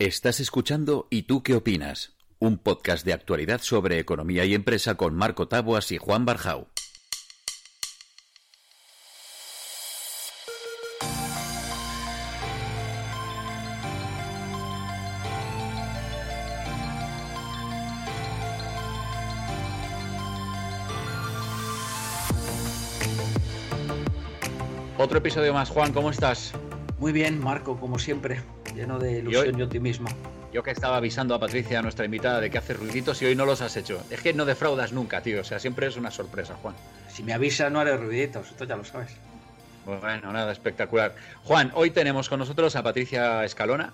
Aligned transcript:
Estás 0.00 0.38
escuchando 0.38 1.08
¿Y 1.10 1.22
tú 1.22 1.42
qué 1.42 1.56
opinas? 1.56 2.12
Un 2.38 2.58
podcast 2.58 3.04
de 3.04 3.12
actualidad 3.12 3.62
sobre 3.62 3.98
economía 3.98 4.44
y 4.44 4.54
empresa 4.54 4.94
con 4.94 5.16
Marco 5.16 5.48
Taboas 5.48 5.90
y 5.90 5.98
Juan 5.98 6.24
Barjau. 6.24 6.68
Otro 24.96 25.18
episodio 25.18 25.52
más, 25.52 25.70
Juan, 25.70 25.92
¿cómo 25.92 26.10
estás? 26.10 26.52
Muy 27.00 27.10
bien, 27.10 27.40
Marco, 27.40 27.80
como 27.80 27.98
siempre, 27.98 28.42
lleno 28.78 28.98
de 28.98 29.18
ilusión 29.18 29.58
y, 29.58 29.62
optimismo. 29.62 30.08
Yo 30.52 30.62
que 30.62 30.70
estaba 30.70 30.96
avisando 30.96 31.34
a 31.34 31.40
Patricia, 31.40 31.82
nuestra 31.82 32.06
invitada, 32.06 32.40
de 32.40 32.50
que 32.50 32.58
hace 32.58 32.72
ruiditos 32.72 33.20
y 33.20 33.26
hoy 33.26 33.34
no 33.34 33.44
los 33.44 33.60
has 33.60 33.76
hecho. 33.76 34.02
Es 34.10 34.22
que 34.22 34.32
no 34.32 34.46
defraudas 34.46 34.92
nunca, 34.92 35.20
tío. 35.20 35.42
O 35.42 35.44
sea, 35.44 35.58
siempre 35.58 35.86
es 35.86 35.96
una 35.96 36.10
sorpresa, 36.10 36.54
Juan. 36.54 36.74
Si 37.08 37.22
me 37.22 37.34
avisa, 37.34 37.68
no 37.68 37.80
haré 37.80 37.96
ruiditos. 37.96 38.48
Esto 38.48 38.64
ya 38.64 38.76
lo 38.76 38.84
sabes. 38.84 39.14
Bueno, 39.84 40.32
nada, 40.32 40.52
espectacular. 40.52 41.14
Juan, 41.44 41.70
hoy 41.74 41.90
tenemos 41.90 42.28
con 42.28 42.38
nosotros 42.38 42.76
a 42.76 42.82
Patricia 42.82 43.44
Escalona. 43.44 43.92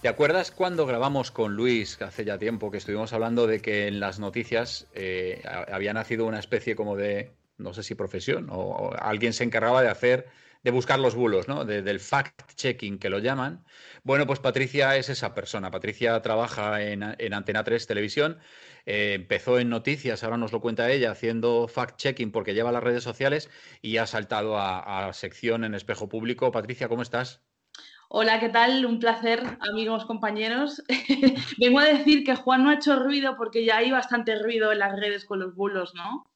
¿Te 0.00 0.08
acuerdas 0.08 0.50
cuando 0.50 0.84
grabamos 0.84 1.30
con 1.30 1.54
Luis, 1.54 2.00
hace 2.02 2.24
ya 2.24 2.36
tiempo, 2.36 2.72
que 2.72 2.78
estuvimos 2.78 3.12
hablando 3.12 3.46
de 3.46 3.60
que 3.60 3.86
en 3.86 4.00
las 4.00 4.18
noticias 4.18 4.88
eh, 4.94 5.42
había 5.70 5.92
nacido 5.92 6.26
una 6.26 6.40
especie 6.40 6.74
como 6.74 6.96
de, 6.96 7.30
no 7.58 7.72
sé 7.72 7.84
si 7.84 7.94
profesión, 7.94 8.48
o, 8.50 8.92
alguien 8.98 9.32
se 9.32 9.44
encargaba 9.44 9.80
de 9.80 9.88
hacer 9.88 10.26
de 10.62 10.70
buscar 10.70 10.98
los 10.98 11.14
bulos, 11.14 11.48
¿no? 11.48 11.64
del 11.64 12.00
fact-checking 12.00 12.98
que 12.98 13.10
lo 13.10 13.18
llaman. 13.18 13.64
Bueno, 14.04 14.26
pues 14.26 14.38
Patricia 14.38 14.96
es 14.96 15.08
esa 15.08 15.34
persona. 15.34 15.70
Patricia 15.70 16.20
trabaja 16.22 16.82
en, 16.82 17.02
Antena 17.34 17.64
3 17.64 17.86
Televisión. 17.86 18.38
Eh, 18.86 19.14
empezó 19.14 19.58
en 19.58 19.68
noticias, 19.68 20.24
ahora 20.24 20.36
nos 20.36 20.52
lo 20.52 20.60
cuenta 20.60 20.90
ella, 20.90 21.10
haciendo 21.10 21.68
fact-checking 21.68 22.32
porque 22.32 22.54
lleva 22.54 22.72
las 22.72 22.82
redes 22.82 23.04
sociales 23.04 23.50
y 23.80 23.96
ha 23.96 24.06
saltado 24.06 24.58
a, 24.58 25.08
a 25.08 25.12
sección 25.12 25.64
en 25.64 25.74
espejo 25.74 26.08
público. 26.08 26.52
Patricia, 26.52 26.88
¿cómo 26.88 27.02
estás? 27.02 27.42
Hola, 28.14 28.38
¿qué 28.40 28.50
tal? 28.50 28.84
Un 28.84 29.00
placer, 29.00 29.42
amigos, 29.60 30.04
compañeros. 30.04 30.82
Vengo 31.58 31.78
a 31.78 31.84
decir 31.84 32.24
que 32.24 32.36
Juan 32.36 32.62
no 32.62 32.68
ha 32.68 32.74
hecho 32.74 32.96
ruido 32.96 33.36
porque 33.38 33.64
ya 33.64 33.78
hay 33.78 33.90
bastante 33.90 34.38
ruido 34.38 34.70
en 34.70 34.80
las 34.80 34.94
redes 35.00 35.24
con 35.24 35.40
los 35.40 35.54
bulos, 35.54 35.94
¿no? 35.94 36.26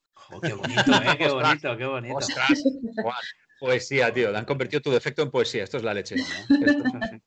qué 0.40 0.54
bonito, 0.54 0.80
¿eh? 0.80 1.16
Qué 1.18 1.28
bonito, 1.32 1.76
qué 1.76 1.84
bonito. 1.84 2.16
Ostras, 2.16 2.64
Juan. 3.02 3.14
Poesía, 3.58 4.12
tío. 4.12 4.30
Le 4.30 4.38
han 4.38 4.44
convertido 4.44 4.82
tu 4.82 4.90
defecto 4.90 5.22
en 5.22 5.30
poesía. 5.30 5.64
Esto 5.64 5.76
es 5.76 5.82
la 5.82 5.94
leche. 5.94 6.16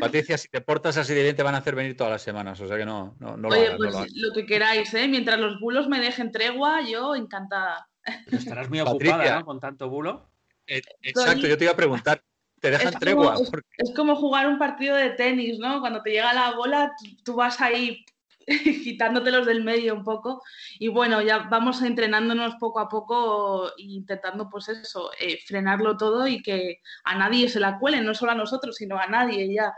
Patricia, 0.00 0.38
si 0.38 0.48
te 0.48 0.60
portas 0.60 0.96
así 0.96 1.12
de 1.14 1.22
bien, 1.22 1.36
te 1.36 1.42
van 1.42 1.54
a 1.54 1.58
hacer 1.58 1.74
venir 1.74 1.96
todas 1.96 2.12
las 2.12 2.22
semanas. 2.22 2.60
O 2.60 2.66
sea 2.66 2.76
que 2.76 2.86
no, 2.86 3.16
no, 3.20 3.36
no 3.36 3.48
Oye, 3.48 3.76
pues 3.76 3.94
lo, 4.14 4.32
que 4.32 4.46
queráis, 4.46 4.92
¿eh? 4.94 5.08
Mientras 5.08 5.38
los 5.38 5.60
bulos 5.60 5.88
me 5.88 6.00
dejen 6.00 6.32
tregua, 6.32 6.80
yo 6.88 7.14
encantada. 7.14 7.88
estarás 8.30 8.68
muy 8.70 8.80
ocupada, 8.80 9.40
¿no? 9.40 9.44
Con 9.44 9.60
tanto 9.60 9.88
bulo. 9.88 10.30
Eh, 10.66 10.80
exacto, 11.02 11.46
yo 11.46 11.58
te 11.58 11.64
iba 11.64 11.72
a 11.72 11.76
preguntar. 11.76 12.22
¿Te 12.60 12.70
dejan 12.70 12.94
tregua? 12.94 13.36
es, 13.76 13.92
como 13.94 14.14
jugar 14.14 14.46
un 14.46 14.58
partido 14.58 14.96
de 14.96 15.10
tenis, 15.10 15.58
¿no? 15.58 15.80
Cuando 15.80 16.00
te 16.00 16.10
llega 16.10 16.32
la 16.32 16.54
bola, 16.54 16.92
tú 17.24 17.34
vas 17.34 17.60
ahí 17.60 18.04
quitándotelos 18.84 19.46
del 19.46 19.64
medio 19.64 19.94
un 19.94 20.04
poco. 20.04 20.42
Y 20.78 20.88
bueno, 20.88 21.22
ya 21.22 21.38
vamos 21.50 21.82
entrenándonos 21.82 22.56
poco 22.56 22.80
a 22.80 22.88
poco 22.88 23.68
e 23.78 23.82
intentando, 23.82 24.48
pues 24.50 24.68
eso, 24.68 25.10
eh, 25.18 25.38
frenarlo 25.46 25.96
todo 25.96 26.26
y 26.26 26.42
que 26.42 26.80
a 27.04 27.16
nadie 27.16 27.48
se 27.48 27.60
la 27.60 27.78
cuele, 27.78 28.00
no 28.00 28.14
solo 28.14 28.32
a 28.32 28.36
nosotros, 28.36 28.76
sino 28.76 28.98
a 28.98 29.06
nadie 29.06 29.52
ya. 29.52 29.72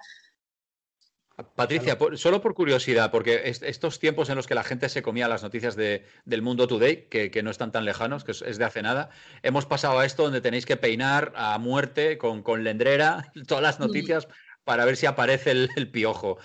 Patricia, 1.56 1.98
solo 2.14 2.40
por 2.40 2.54
curiosidad, 2.54 3.10
porque 3.10 3.42
estos 3.44 3.98
tiempos 3.98 4.28
en 4.30 4.36
los 4.36 4.46
que 4.46 4.54
la 4.54 4.62
gente 4.62 4.88
se 4.88 5.02
comía 5.02 5.26
las 5.26 5.42
noticias 5.42 5.74
de, 5.74 6.06
del 6.24 6.42
mundo 6.42 6.68
today, 6.68 7.08
que, 7.08 7.42
no 7.42 7.50
están 7.50 7.72
tan 7.72 7.84
lejanos, 7.84 8.22
que 8.22 8.30
es 8.30 8.58
de 8.58 8.64
hace 8.64 8.82
nada, 8.82 9.10
hemos 9.42 9.66
pasado 9.66 9.98
a 9.98 10.04
esto 10.04 10.22
donde 10.22 10.40
tenéis 10.40 10.64
que 10.64 10.76
peinar 10.76 11.32
a 11.34 11.58
muerte 11.58 12.18
con, 12.18 12.44
con 12.44 12.62
lendrera 12.62 13.32
todas 13.48 13.62
las 13.62 13.80
noticias 13.80 14.28
para 14.62 14.84
ver 14.84 14.96
si 14.96 15.06
aparece 15.06 15.50
el, 15.50 15.70
el 15.74 15.90
piojo. 15.90 16.38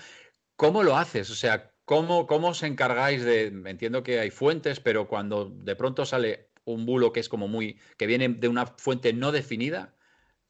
¿Cómo 0.56 0.82
lo 0.82 0.96
haces? 0.96 1.30
O 1.30 1.36
sea, 1.36 1.69
¿Cómo, 1.90 2.48
os 2.48 2.62
encargáis 2.62 3.24
de, 3.24 3.46
entiendo 3.66 4.04
que 4.04 4.20
hay 4.20 4.30
fuentes, 4.30 4.78
pero 4.78 5.08
cuando 5.08 5.46
de 5.46 5.74
pronto 5.74 6.04
sale 6.04 6.52
un 6.64 6.86
bulo 6.86 7.12
que 7.12 7.18
es 7.18 7.28
como 7.28 7.48
muy, 7.48 7.80
que 7.96 8.06
viene 8.06 8.28
de 8.28 8.46
una 8.46 8.66
fuente 8.66 9.12
no 9.12 9.32
definida, 9.32 9.96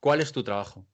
¿cuál 0.00 0.20
es 0.20 0.32
tu 0.32 0.44
trabajo? 0.44 0.86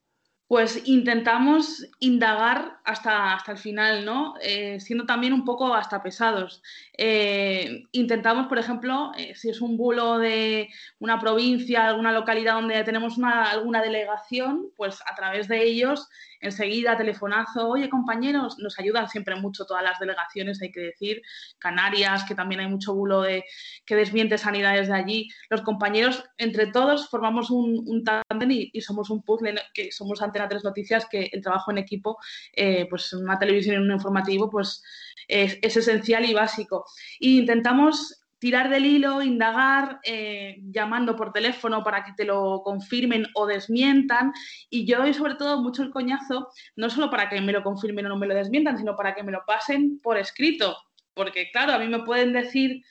Pues 0.48 0.86
intentamos 0.86 1.84
indagar 1.98 2.78
hasta, 2.84 3.34
hasta 3.34 3.52
el 3.52 3.58
final, 3.58 4.04
¿no? 4.04 4.34
Eh, 4.40 4.78
siendo 4.78 5.04
también 5.04 5.32
un 5.32 5.44
poco 5.44 5.74
hasta 5.74 6.04
pesados. 6.04 6.62
Eh, 6.96 7.82
intentamos, 7.90 8.46
por 8.46 8.58
ejemplo, 8.58 9.10
eh, 9.18 9.34
si 9.34 9.50
es 9.50 9.60
un 9.60 9.76
bulo 9.76 10.18
de 10.18 10.68
una 11.00 11.18
provincia, 11.18 11.88
alguna 11.88 12.12
localidad 12.12 12.54
donde 12.54 12.84
tenemos 12.84 13.18
alguna 13.20 13.82
delegación, 13.82 14.70
pues 14.76 15.00
a 15.10 15.16
través 15.16 15.48
de 15.48 15.64
ellos 15.64 16.08
enseguida 16.40 16.96
telefonazo, 16.96 17.68
oye 17.68 17.88
compañeros, 17.88 18.58
nos 18.58 18.78
ayudan 18.78 19.08
siempre 19.08 19.36
mucho 19.36 19.64
todas 19.64 19.82
las 19.82 19.98
delegaciones, 19.98 20.60
hay 20.62 20.70
que 20.70 20.80
decir, 20.80 21.22
Canarias, 21.58 22.24
que 22.24 22.34
también 22.34 22.60
hay 22.60 22.68
mucho 22.68 22.94
bulo 22.94 23.22
de 23.22 23.44
que 23.84 23.96
desmiente 23.96 24.38
sanidades 24.38 24.88
de 24.88 24.94
allí. 24.94 25.28
Los 25.50 25.62
compañeros, 25.62 26.24
entre 26.38 26.66
todos, 26.68 27.08
formamos 27.08 27.50
un, 27.50 27.82
un 27.86 28.04
tándem 28.04 28.50
y, 28.50 28.80
somos 28.80 29.10
un 29.10 29.22
puzzle, 29.22 29.54
que 29.74 29.90
somos 29.90 30.22
Antena 30.36 30.48
Tres 30.48 30.64
Noticias, 30.64 31.06
que 31.10 31.30
el 31.32 31.42
trabajo 31.42 31.70
en 31.70 31.78
equipo, 31.78 32.18
eh, 32.52 32.86
pues 32.88 33.12
en 33.12 33.20
una 33.20 33.38
televisión 33.38 33.74
y 33.74 33.76
en 33.76 33.84
un 33.84 33.92
informativo, 33.92 34.50
pues 34.50 34.82
es, 35.28 35.58
es 35.62 35.76
esencial 35.76 36.24
y 36.24 36.34
básico. 36.34 36.84
E 37.20 37.28
intentamos 37.28 38.20
tirar 38.38 38.68
del 38.68 38.84
hilo, 38.84 39.22
indagar, 39.22 40.00
eh, 40.04 40.58
llamando 40.70 41.16
por 41.16 41.32
teléfono 41.32 41.82
para 41.82 42.04
que 42.04 42.12
te 42.12 42.24
lo 42.24 42.62
confirmen 42.62 43.26
o 43.34 43.46
desmientan. 43.46 44.32
Y 44.70 44.86
yo 44.86 44.98
doy 44.98 45.14
sobre 45.14 45.34
todo 45.36 45.62
mucho 45.62 45.82
el 45.82 45.90
coñazo, 45.90 46.48
no 46.76 46.90
solo 46.90 47.10
para 47.10 47.28
que 47.28 47.40
me 47.40 47.52
lo 47.52 47.62
confirmen 47.62 48.06
o 48.06 48.08
no 48.10 48.16
me 48.16 48.26
lo 48.26 48.34
desmientan, 48.34 48.78
sino 48.78 48.94
para 48.94 49.14
que 49.14 49.22
me 49.22 49.32
lo 49.32 49.42
pasen 49.46 50.00
por 50.00 50.18
escrito. 50.18 50.76
Porque, 51.14 51.50
claro, 51.50 51.72
a 51.72 51.78
mí 51.78 51.88
me 51.88 52.04
pueden 52.04 52.34
decir, 52.34 52.82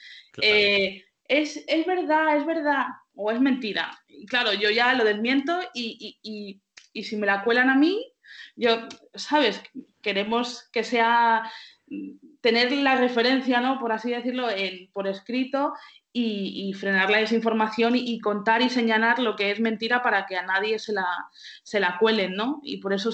eh, 0.41 1.03
es, 1.27 1.63
verdad, 1.85 2.37
es 2.37 2.45
verdad, 2.45 2.87
o 3.13 3.31
es 3.31 3.39
mentira. 3.39 3.91
Y 4.07 4.25
claro, 4.25 4.51
yo 4.53 4.71
ya 4.71 4.93
lo 4.93 5.03
desmiento 5.03 5.59
y, 5.75 6.17
y, 6.21 6.29
y 6.29 6.61
si 7.03 7.17
me 7.17 7.27
la 7.27 7.43
cuelan 7.43 7.69
a 7.69 7.75
mí, 7.75 8.11
yo, 8.55 8.87
¿sabes? 9.13 9.61
Queremos 10.01 10.69
que 10.71 10.83
sea 10.83 11.51
tener 12.41 12.71
la 12.71 12.95
referencia, 12.95 13.59
¿no? 13.59 13.79
Por 13.79 13.91
así 13.91 14.11
decirlo, 14.11 14.47
por 14.93 15.07
escrito 15.07 15.73
y, 16.17 16.73
frenar 16.73 17.09
la 17.09 17.17
desinformación 17.17 17.95
y, 17.95 18.19
contar 18.19 18.61
y 18.61 18.69
señalar 18.69 19.19
lo 19.19 19.35
que 19.35 19.51
es 19.51 19.59
mentira 19.59 20.01
para 20.01 20.25
que 20.25 20.37
a 20.37 20.43
nadie 20.43 20.79
se 20.79 20.93
la, 20.93 21.05
se 21.63 21.79
la 21.79 21.97
cuelen, 21.99 22.35
¿no? 22.35 22.61
Y 22.63 22.77
por 22.77 22.93
eso 22.93 23.11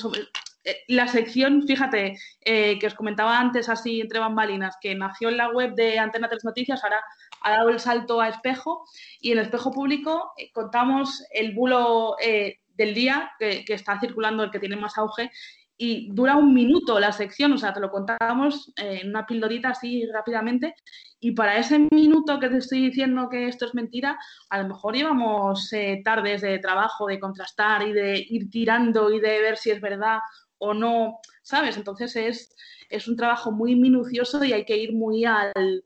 eh, 0.63 0.77
la 0.87 1.07
sección, 1.07 1.65
fíjate, 1.65 2.17
eh, 2.41 2.77
que 2.77 2.87
os 2.87 2.93
comentaba 2.93 3.39
antes 3.39 3.69
así 3.69 4.01
entre 4.01 4.19
bambalinas, 4.19 4.77
que 4.79 4.93
nació 4.93 5.29
en 5.29 5.37
la 5.37 5.49
web 5.49 5.73
de 5.73 5.97
Antena 5.97 6.29
3 6.29 6.45
Noticias, 6.45 6.83
ahora 6.83 7.03
ha 7.41 7.51
dado 7.51 7.69
el 7.69 7.79
salto 7.79 8.21
a 8.21 8.29
espejo 8.29 8.85
y 9.19 9.31
en 9.31 9.39
espejo 9.39 9.71
público 9.71 10.33
eh, 10.37 10.51
contamos 10.53 11.23
el 11.31 11.55
bulo 11.55 12.15
del 12.75 12.93
día 12.93 13.31
que, 13.39 13.63
está 13.67 13.99
circulando, 13.99 14.43
el 14.43 14.51
que 14.51 14.59
tiene 14.59 14.75
más 14.75 14.97
auge, 14.97 15.31
y 15.77 16.11
dura 16.13 16.35
un 16.35 16.53
minuto 16.53 16.99
la 16.99 17.11
sección, 17.11 17.53
o 17.53 17.57
sea, 17.57 17.73
te 17.73 17.79
lo 17.79 17.89
contábamos 17.89 18.71
en 18.77 19.09
una 19.09 19.25
pildorita 19.25 19.69
así 19.69 20.05
rápidamente 20.13 20.75
y 21.19 21.31
para 21.31 21.57
ese 21.57 21.87
minuto 21.89 22.39
que 22.39 22.49
te 22.49 22.57
estoy 22.57 22.81
diciendo 22.81 23.29
que 23.29 23.47
esto 23.47 23.65
es 23.65 23.73
mentira, 23.73 24.19
a 24.51 24.61
lo 24.61 24.67
mejor 24.67 24.95
llevamos 24.95 25.73
eh, 25.73 26.01
tardes 26.05 26.41
de 26.41 26.59
trabajo, 26.59 27.07
de 27.07 27.19
contrastar 27.19 27.87
y 27.87 27.93
de 27.93 28.23
ir 28.29 28.51
tirando 28.51 29.11
y 29.11 29.19
de 29.19 29.41
ver 29.41 29.57
si 29.57 29.71
es 29.71 29.81
verdad 29.81 30.19
o 30.59 30.75
no, 30.75 31.19
¿sabes? 31.41 31.77
Entonces 31.77 32.15
es, 32.15 32.55
es 32.89 33.07
un 33.07 33.15
trabajo 33.15 33.51
muy 33.51 33.75
minucioso 33.75 34.43
y 34.43 34.53
hay 34.53 34.65
que 34.65 34.77
ir 34.77 34.93
muy 34.93 35.25
al, 35.25 35.83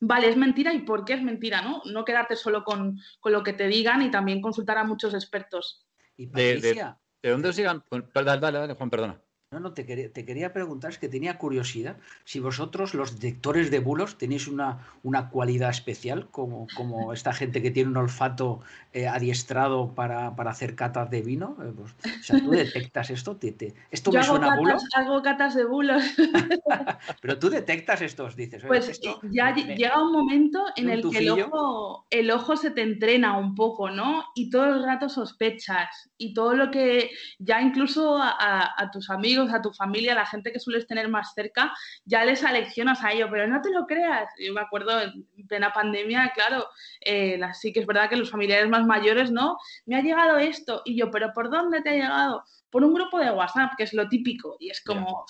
vale, 0.00 0.28
es 0.28 0.36
mentira 0.36 0.72
y 0.72 0.80
por 0.80 1.04
qué 1.04 1.14
es 1.14 1.22
mentira, 1.22 1.62
¿no? 1.62 1.82
No 1.84 2.04
quedarte 2.04 2.36
solo 2.36 2.64
con, 2.64 2.98
lo 3.24 3.42
que 3.42 3.52
te 3.52 3.68
digan 3.68 4.02
y 4.02 4.10
también 4.10 4.40
consultar 4.40 4.78
a 4.78 4.84
muchos 4.84 5.14
expertos. 5.14 5.87
Y 6.18 6.26
Patricia, 6.26 7.00
¿De 7.22 7.30
dónde 7.30 7.48
os 7.48 7.56
llegan? 7.56 7.84
Dale, 7.90 8.40
dale, 8.40 8.58
dale, 8.58 8.74
Juan, 8.74 8.90
perdona. 8.90 9.22
No, 9.50 9.60
no, 9.60 9.72
te 9.72 9.86
quería, 9.86 10.12
te 10.12 10.26
quería 10.26 10.52
preguntar, 10.52 10.90
es 10.90 10.98
que 10.98 11.08
tenía 11.08 11.38
curiosidad, 11.38 11.96
si 12.24 12.38
vosotros, 12.38 12.92
los 12.92 13.18
detectores 13.18 13.70
de 13.70 13.78
bulos, 13.78 14.18
tenéis 14.18 14.46
una, 14.46 14.86
una 15.02 15.30
cualidad 15.30 15.70
especial, 15.70 16.28
como, 16.30 16.66
como 16.76 17.14
esta 17.14 17.32
gente 17.32 17.62
que 17.62 17.70
tiene 17.70 17.88
un 17.88 17.96
olfato 17.96 18.60
eh, 18.92 19.08
adiestrado 19.08 19.94
para, 19.94 20.34
hacer 20.36 20.74
catas 20.74 21.08
de 21.08 21.22
vino. 21.22 21.56
Eh, 21.62 21.72
pues, 21.74 21.92
o 21.92 22.22
sea, 22.22 22.40
tú 22.40 22.50
detectas 22.50 23.08
esto, 23.08 23.36
te, 23.36 23.74
¿esto 23.90 24.12
me 24.12 24.22
suena 24.22 24.52
a 24.52 24.56
bulo? 24.58 24.76
Hago 24.94 25.22
catas 25.22 25.54
de 25.54 25.64
bulos. 25.64 26.02
Pero 27.22 27.38
tú 27.38 27.48
detectas 27.48 28.02
estos, 28.02 28.36
dices. 28.36 28.62
Pues 28.66 29.00
ya 29.30 29.54
llega 29.54 30.02
un 30.02 30.12
momento 30.12 30.62
en 30.76 30.90
el 30.90 31.08
que 31.08 31.20
el 31.20 31.30
ojo, 31.30 32.06
el 32.10 32.30
ojo 32.30 32.54
se 32.54 32.70
te 32.70 32.82
entrena 32.82 33.38
un 33.38 33.54
poco, 33.54 33.88
¿no? 33.88 34.26
Y 34.34 34.50
todo 34.50 34.66
el 34.74 34.84
rato 34.84 35.08
sospechas. 35.08 36.10
Y 36.18 36.34
todo 36.34 36.52
lo 36.52 36.70
que 36.70 37.12
ya 37.38 37.62
incluso 37.62 38.18
a 38.20 38.90
tus 38.92 39.08
amigos 39.08 39.37
amigos, 39.38 39.54
a 39.54 39.62
tu 39.62 39.72
familia, 39.72 40.12
a 40.12 40.16
la 40.16 40.26
gente 40.26 40.52
que 40.52 40.60
sueles 40.60 40.86
tener 40.86 41.08
más 41.08 41.32
cerca, 41.34 41.72
ya 42.04 42.24
les 42.24 42.44
aleccionas 42.44 43.02
a 43.04 43.12
ello, 43.12 43.28
pero 43.30 43.46
no 43.46 43.60
te 43.60 43.70
lo 43.70 43.86
creas. 43.86 44.28
Yo 44.38 44.52
me 44.52 44.60
acuerdo 44.60 45.00
en 45.00 45.26
plena 45.46 45.72
pandemia, 45.72 46.32
claro, 46.34 46.66
eh, 47.00 47.40
sí 47.54 47.72
que 47.72 47.80
es 47.80 47.86
verdad 47.86 48.08
que 48.08 48.16
los 48.16 48.30
familiares 48.30 48.68
más 48.68 48.84
mayores, 48.86 49.30
¿no? 49.30 49.56
Me 49.86 49.96
ha 49.96 50.02
llegado 50.02 50.38
esto 50.38 50.82
y 50.84 50.98
yo, 50.98 51.10
pero 51.10 51.32
¿por 51.32 51.50
dónde 51.50 51.82
te 51.82 51.90
ha 51.90 51.94
llegado? 51.94 52.44
Por 52.70 52.84
un 52.84 52.94
grupo 52.94 53.18
de 53.18 53.30
WhatsApp, 53.30 53.72
que 53.76 53.84
es 53.84 53.94
lo 53.94 54.08
típico, 54.08 54.56
y 54.58 54.70
es 54.70 54.82
como... 54.82 55.24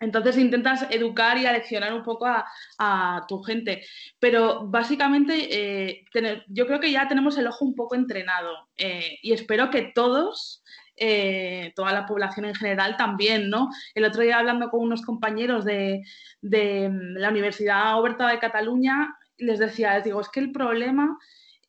Entonces 0.00 0.36
intentas 0.36 0.84
educar 0.90 1.38
y 1.38 1.46
aleccionar 1.46 1.94
un 1.94 2.02
poco 2.02 2.26
a, 2.26 3.24
tu 3.28 3.40
gente. 3.40 3.84
Pero 4.18 4.66
básicamente 4.66 5.46
eh, 5.48 6.04
yo 6.48 6.66
creo 6.66 6.80
que 6.80 6.90
ya 6.90 7.06
tenemos 7.06 7.38
el 7.38 7.46
ojo 7.46 7.64
un 7.64 7.76
poco 7.76 7.94
entrenado 7.94 8.68
eh, 8.76 9.18
y 9.22 9.32
espero 9.32 9.70
que 9.70 9.92
todos, 9.94 10.64
eh, 11.04 11.72
toda 11.74 11.92
la 11.92 12.06
población 12.06 12.46
en 12.46 12.54
general 12.54 12.96
también, 12.96 13.50
¿no? 13.50 13.70
El 13.92 14.04
otro 14.04 14.22
día 14.22 14.38
hablando 14.38 14.70
con 14.70 14.80
unos 14.80 15.02
compañeros 15.02 15.64
de, 15.64 16.02
de 16.40 16.88
la 17.14 17.30
Universidad 17.30 17.98
Oberta 17.98 18.28
de 18.28 18.38
Cataluña, 18.38 19.16
les 19.38 19.58
decía, 19.58 20.00
digo, 20.00 20.20
es 20.20 20.28
que 20.28 20.38
el 20.38 20.52
problema 20.52 21.18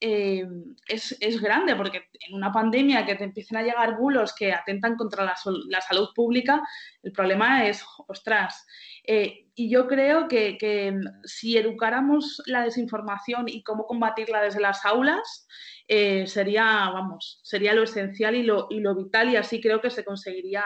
eh, 0.06 0.46
es, 0.86 1.42
grande, 1.42 1.78
porque 1.78 2.10
en 2.28 2.36
una 2.36 2.52
pandemia 2.52 3.06
que 3.06 3.16
te 3.16 3.24
empiecen 3.24 3.58
a 3.58 3.64
llegar 3.64 3.98
bulos 3.98 4.36
que 4.36 4.52
atentan 4.52 4.98
contra 4.98 5.24
la, 5.24 5.82
salud 5.82 6.10
pública, 6.14 6.62
el 7.04 7.14
problema 7.14 7.66
es, 7.66 7.86
ostras, 8.08 8.68
eh, 9.06 9.48
y 9.56 9.70
yo 9.70 9.88
creo 9.88 10.28
que, 10.28 11.00
si 11.24 11.58
educáramos 11.58 12.42
la 12.48 12.64
desinformación 12.64 13.48
y 13.48 13.64
cómo 13.64 13.86
combatirla 13.86 14.42
desde 14.42 14.60
las 14.60 14.84
aulas, 14.84 15.48
eh, 15.88 16.28
sería, 16.28 16.64
vamos, 16.94 17.40
sería 17.44 17.74
lo 17.74 17.84
esencial 17.84 18.36
y 18.36 18.44
lo, 18.44 18.68
y 18.70 18.80
lo 18.80 18.96
vital, 18.96 19.30
y 19.30 19.36
así 19.36 19.62
creo 19.62 19.82
que 19.82 19.90
se 19.90 20.04
conseguiría 20.04 20.64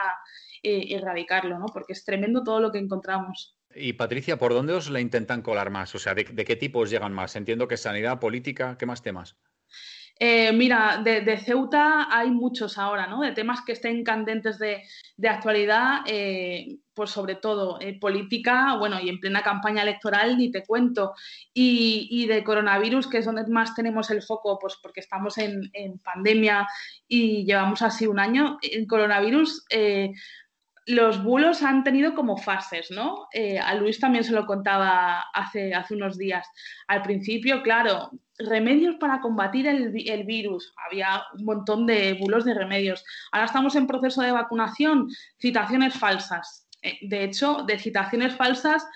erradicarlo, 0.60 1.56
¿no? 1.56 1.66
Porque 1.66 1.92
es 1.92 2.04
tremendo 2.04 2.42
todo 2.42 2.58
lo 2.58 2.72
que 2.72 2.78
encontramos. 2.78 3.58
Y 3.74 3.92
Patricia, 3.92 4.38
¿por 4.38 4.54
dónde 4.54 4.72
os 4.72 4.90
la 4.90 5.00
intentan 5.00 5.42
colar 5.42 5.70
más? 5.70 5.94
O 5.94 5.98
sea, 5.98 6.14
¿de, 6.14 6.24
qué 6.24 6.56
tipo 6.56 6.80
os 6.80 6.90
llegan 6.90 7.12
más? 7.12 7.36
Entiendo 7.36 7.68
que 7.68 7.76
sanidad, 7.76 8.18
política, 8.18 8.76
¿qué 8.78 8.86
más 8.86 9.02
temas? 9.02 9.36
Eh, 10.20 10.52
mira, 10.52 11.00
de, 11.04 11.36
Ceuta 11.38 12.08
hay 12.10 12.30
muchos 12.30 12.76
ahora, 12.76 13.06
¿no? 13.06 13.20
De 13.20 13.32
temas 13.32 13.60
que 13.64 13.72
estén 13.72 14.02
candentes 14.02 14.58
de, 14.58 14.82
actualidad, 15.28 16.00
eh, 16.06 16.78
pues 16.92 17.10
sobre 17.10 17.36
todo 17.36 17.78
eh, 17.80 17.98
política, 18.00 18.76
bueno, 18.76 18.98
y 19.00 19.08
en 19.08 19.20
plena 19.20 19.42
campaña 19.42 19.82
electoral 19.82 20.36
ni 20.36 20.50
te 20.50 20.64
cuento. 20.64 21.14
Y, 21.54 22.26
de 22.26 22.42
coronavirus, 22.42 23.06
que 23.06 23.18
es 23.18 23.26
donde 23.26 23.46
más 23.46 23.74
tenemos 23.74 24.10
el 24.10 24.22
foco, 24.22 24.58
pues 24.58 24.76
porque 24.82 25.00
estamos 25.00 25.38
en, 25.38 25.70
en 25.72 25.98
pandemia 25.98 26.66
y 27.06 27.44
llevamos 27.44 27.82
así 27.82 28.06
un 28.06 28.18
año. 28.18 28.58
En 28.62 28.86
coronavirus 28.86 29.64
los 30.88 31.22
bulos 31.22 31.62
han 31.62 31.84
tenido 31.84 32.14
como 32.14 32.38
fases, 32.38 32.90
¿no? 32.90 33.28
Eh, 33.32 33.58
a 33.58 33.74
Luis 33.74 34.00
también 34.00 34.24
se 34.24 34.32
lo 34.32 34.46
contaba 34.46 35.20
hace, 35.34 35.72
unos 35.90 36.16
días. 36.16 36.48
Al 36.86 37.02
principio, 37.02 37.62
claro, 37.62 38.10
remedios 38.38 38.96
para 38.96 39.20
combatir 39.20 39.66
el, 39.66 40.24
virus. 40.24 40.72
Había 40.86 41.22
un 41.38 41.44
montón 41.44 41.84
de 41.84 42.14
bulos 42.14 42.46
de 42.46 42.54
remedios. 42.54 43.04
Ahora 43.32 43.44
estamos 43.44 43.76
en 43.76 43.86
proceso 43.86 44.22
de 44.22 44.32
vacunación, 44.32 45.08
citaciones 45.38 45.92
falsas. 45.94 46.66
Eh, 46.80 46.98
de 47.02 47.24
hecho, 47.24 47.64
de 47.66 47.78
citaciones 47.78 48.34
falsas 48.34 48.86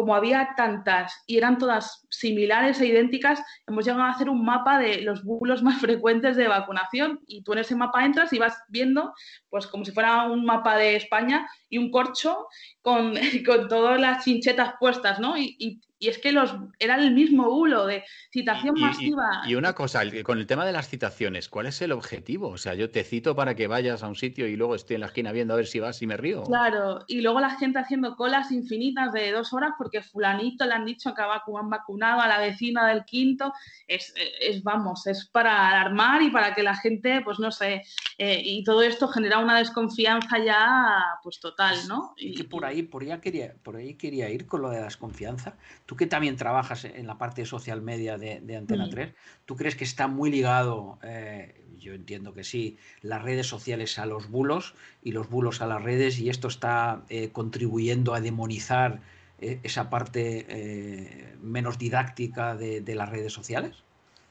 como 0.00 0.14
había 0.14 0.54
tantas 0.56 1.12
y 1.26 1.36
eran 1.36 1.58
todas 1.58 2.06
similares 2.08 2.80
e 2.80 2.86
idénticas, 2.86 3.42
hemos 3.66 3.84
llegado 3.84 4.04
a 4.04 4.12
hacer 4.12 4.30
un 4.30 4.42
mapa 4.42 4.78
de 4.78 5.02
los 5.02 5.22
bulos 5.22 5.62
más 5.62 5.78
frecuentes 5.82 6.38
de 6.38 6.48
vacunación 6.48 7.20
y 7.26 7.42
tú 7.42 7.52
en 7.52 7.58
ese 7.58 7.76
mapa 7.76 8.06
entras 8.06 8.32
y 8.32 8.38
vas 8.38 8.56
viendo, 8.70 9.12
pues 9.50 9.66
como 9.66 9.84
si 9.84 9.92
fuera 9.92 10.22
un 10.22 10.46
mapa 10.46 10.78
de 10.78 10.96
España 10.96 11.46
y 11.68 11.76
un 11.76 11.90
corcho 11.90 12.46
con, 12.80 13.12
con 13.46 13.68
todas 13.68 14.00
las 14.00 14.24
chinchetas 14.24 14.72
puestas, 14.80 15.20
¿no? 15.20 15.36
Y, 15.36 15.82
y 16.02 16.08
es 16.08 16.18
que 16.18 16.32
los 16.32 16.56
era 16.78 16.96
el 16.96 17.12
mismo 17.12 17.50
bulo 17.50 17.86
de 17.86 18.02
citación 18.32 18.74
masiva. 18.80 19.42
Y, 19.46 19.54
una 19.54 19.74
cosa, 19.74 20.00
con 20.24 20.38
el 20.38 20.46
tema 20.46 20.64
de 20.64 20.72
las 20.72 20.88
citaciones, 20.88 21.50
¿cuál 21.50 21.66
es 21.66 21.82
el 21.82 21.92
objetivo? 21.92 22.48
O 22.48 22.56
sea, 22.56 22.74
yo 22.74 22.90
te 22.90 23.04
cito 23.04 23.36
para 23.36 23.54
que 23.54 23.66
vayas 23.66 24.02
a 24.02 24.08
un 24.08 24.16
sitio 24.16 24.48
y 24.48 24.56
luego 24.56 24.74
estoy 24.74 24.94
en 24.94 25.02
la 25.02 25.08
esquina 25.08 25.30
viendo 25.30 25.52
a 25.52 25.58
ver 25.58 25.66
si 25.66 25.78
vas 25.78 26.00
y 26.00 26.06
me 26.06 26.16
río. 26.16 26.44
Claro, 26.44 27.04
y 27.06 27.20
luego 27.20 27.40
la 27.40 27.50
gente 27.50 27.78
haciendo 27.78 28.16
colas 28.16 28.50
infinitas 28.50 29.12
de 29.12 29.30
dos 29.30 29.52
horas 29.52 29.72
porque 29.76 29.89
fulanito 30.02 30.64
le 30.66 30.74
han 30.74 30.84
dicho 30.84 31.14
que 31.14 31.22
han 31.22 31.70
vacunado 31.70 32.20
a 32.20 32.28
la 32.28 32.38
vecina 32.38 32.86
del 32.86 33.04
quinto. 33.04 33.52
Es, 33.86 34.14
es 34.40 34.62
vamos, 34.62 35.06
es 35.06 35.26
para 35.26 35.68
alarmar 35.68 36.22
y 36.22 36.30
para 36.30 36.54
que 36.54 36.62
la 36.62 36.76
gente, 36.76 37.20
pues 37.24 37.38
no 37.38 37.50
sé, 37.50 37.82
eh, 38.18 38.40
y 38.44 38.62
todo 38.64 38.82
esto 38.82 39.08
genera 39.08 39.38
una 39.38 39.58
desconfianza 39.58 40.38
ya, 40.38 41.18
pues 41.22 41.40
total, 41.40 41.76
¿no? 41.88 42.14
Y, 42.16 42.34
que 42.34 42.44
por 42.44 42.64
ahí, 42.64 42.82
por 42.82 43.02
ahí 43.02 43.18
quería, 43.20 43.54
por 43.62 43.76
ahí 43.76 43.94
quería 43.94 44.30
ir 44.30 44.46
con 44.46 44.62
lo 44.62 44.70
de 44.70 44.78
la 44.78 44.84
desconfianza 44.84 45.56
tú 45.86 45.96
que 45.96 46.06
también 46.06 46.36
trabajas 46.36 46.84
en 46.84 47.06
la 47.06 47.18
parte 47.18 47.42
de 47.42 47.46
social 47.46 47.82
media 47.82 48.18
de, 48.18 48.56
Antena 48.56 48.88
3, 48.88 49.14
¿tú 49.44 49.56
crees 49.56 49.76
que 49.76 49.84
está 49.84 50.06
muy 50.06 50.30
ligado, 50.30 50.98
eh, 51.02 51.64
yo 51.78 51.94
entiendo 51.94 52.32
que 52.32 52.44
sí, 52.44 52.78
las 53.00 53.22
redes 53.22 53.46
sociales 53.46 53.98
a 53.98 54.06
los 54.06 54.28
bulos 54.28 54.74
y 55.02 55.12
los 55.12 55.28
bulos 55.28 55.60
a 55.62 55.66
las 55.66 55.82
redes 55.82 56.18
y 56.18 56.28
esto 56.28 56.48
está 56.48 57.02
eh, 57.08 57.30
contribuyendo 57.32 58.14
a 58.14 58.20
demonizar 58.20 59.00
esa 59.40 59.90
parte 59.90 61.36
menos 61.40 61.78
didáctica 61.78 62.54
de 62.56 62.94
las 62.94 63.08
redes 63.08 63.32
sociales? 63.32 63.82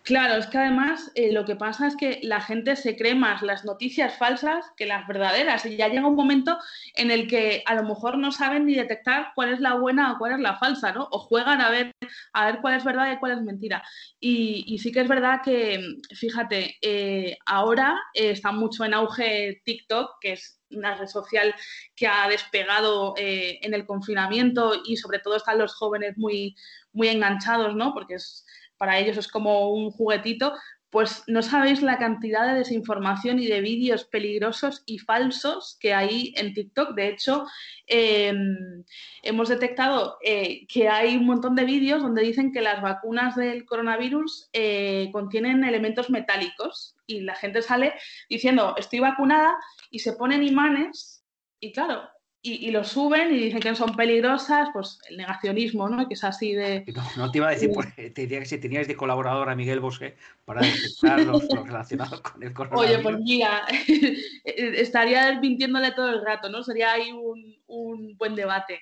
Claro, 0.10 0.38
es 0.40 0.48
que 0.48 0.58
además 0.58 1.12
eh, 1.14 1.32
lo 1.32 1.46
que 1.46 1.56
pasa 1.56 1.86
es 1.86 1.96
que 1.96 2.20
la 2.24 2.42
gente 2.42 2.76
se 2.76 2.98
cree 2.98 3.14
más 3.14 3.44
las 3.44 3.64
noticias 3.64 4.18
falsas 4.18 4.66
que 4.76 4.88
las 4.88 5.06
verdaderas 5.08 5.68
y 5.68 5.78
ya 5.78 5.88
llega 5.88 6.08
un 6.08 6.16
momento 6.16 6.58
en 6.96 7.12
el 7.12 7.28
que 7.28 7.62
a 7.68 7.76
lo 7.76 7.84
mejor 7.84 8.18
no 8.18 8.32
saben 8.32 8.66
ni 8.66 8.74
detectar 8.74 9.34
cuál 9.36 9.54
es 9.54 9.60
la 9.60 9.76
buena 9.76 10.14
o 10.14 10.18
cuál 10.18 10.32
es 10.32 10.40
la 10.40 10.58
falsa, 10.58 10.94
¿no? 10.94 11.08
O 11.12 11.20
juegan 11.20 11.62
a 11.62 11.70
ver, 11.70 11.92
a 12.34 12.46
ver 12.46 12.60
cuál 12.60 12.76
es 12.76 12.84
verdad 12.84 13.12
y 13.12 13.20
cuál 13.20 13.34
es 13.34 13.42
mentira. 13.44 13.84
Y, 14.20 14.80
sí 14.80 14.92
que 14.92 15.02
es 15.02 15.08
verdad 15.08 15.42
que, 15.44 15.80
fíjate, 16.16 16.78
eh, 16.82 17.38
ahora 17.46 18.00
eh, 18.16 18.32
está 18.32 18.52
mucho 18.52 18.86
en 18.86 18.96
auge 18.96 19.62
TikTok, 19.64 20.18
que 20.22 20.34
es 20.34 20.59
una 20.72 20.96
red 20.96 21.08
social 21.08 21.54
que 21.96 22.08
ha 22.08 22.28
despegado 22.28 23.14
en 23.18 23.74
el 23.74 23.86
confinamiento 23.86 24.74
y 24.86 24.98
sobre 24.98 25.20
todo 25.20 25.36
están 25.36 25.58
los 25.58 25.76
jóvenes 25.76 26.18
muy, 26.18 26.56
muy 26.94 27.10
enganchados, 27.10 27.76
¿no? 27.76 27.94
Porque 27.94 28.16
es 28.16 28.46
para 28.80 28.98
ellos 28.98 29.18
es 29.18 29.28
como 29.28 29.72
un 29.74 29.92
juguetito, 29.92 30.54
pues 30.90 31.24
no 31.28 31.42
sabéis 31.42 31.82
la 31.82 31.98
cantidad 31.98 32.48
de 32.48 32.60
desinformación 32.60 33.40
y 33.40 33.48
de 33.48 33.62
vídeos 33.62 34.06
peligrosos 34.06 34.82
y 34.86 34.98
falsos 34.98 35.78
que 35.80 35.94
hay 35.94 36.34
en 36.36 36.54
TikTok. 36.54 36.96
De 36.96 37.10
hecho, 37.10 37.46
em, 37.86 38.84
hemos 39.22 39.50
detectado 39.50 40.18
eh, 40.24 40.66
que 40.68 40.90
hay 40.90 41.16
un 41.18 41.26
montón 41.26 41.56
de 41.56 41.66
vídeos 41.66 42.02
donde 42.02 42.24
dicen 42.24 42.52
que 42.52 42.62
las 42.62 42.82
vacunas 42.82 43.36
del 43.36 43.66
coronavirus 43.66 44.50
eh, 44.54 45.10
contienen 45.12 45.64
elementos 45.64 46.10
metálicos 46.10 46.96
y 47.06 47.22
la 47.22 47.36
gente 47.36 47.62
sale 47.62 47.94
diciendo 48.30 48.76
estoy 48.78 49.00
vacunada 49.00 49.58
y 49.92 50.00
se 50.00 50.14
ponen 50.14 50.44
imanes 50.44 51.24
y 51.60 51.72
claro, 51.72 52.10
y, 52.42 52.72
lo 52.72 52.86
suben 52.86 53.36
y 53.36 53.40
dicen 53.40 53.60
que 53.60 53.76
son 53.76 53.98
peligrosas, 53.98 54.70
pues 54.72 55.00
el 55.10 55.18
negacionismo, 55.18 55.90
¿no? 55.90 56.08
Que 56.08 56.14
es 56.14 56.24
así 56.24 56.54
de... 56.54 56.86
No, 57.18 57.30
te 57.32 57.40
iba 57.40 57.48
a 57.48 57.52
decir, 57.52 57.70
pues, 57.74 57.94
te 57.96 58.10
diría 58.10 58.40
que 58.40 58.46
si 58.46 58.58
teníais 58.58 58.88
de 58.88 58.96
colaborador 58.96 59.50
a 59.50 59.56
Miguel 59.56 59.82
Bosque 59.82 60.16
para 60.46 60.62
detectar 60.62 61.20
los, 61.22 61.46
relacionados 61.50 62.22
con 62.22 62.42
el 62.42 62.54
coronavirus. 62.54 62.96
Oye, 62.96 63.04
pues 63.04 63.20
mira, 63.20 63.68
estaría 64.46 65.38
mintiéndole 65.40 65.92
todo 65.92 66.10
el 66.12 66.24
rato, 66.26 66.50
¿no? 66.50 66.64
Sería 66.64 66.94
ahí 66.94 67.12
un, 67.12 67.58
un 67.68 68.18
buen 68.18 68.36
debate. 68.36 68.80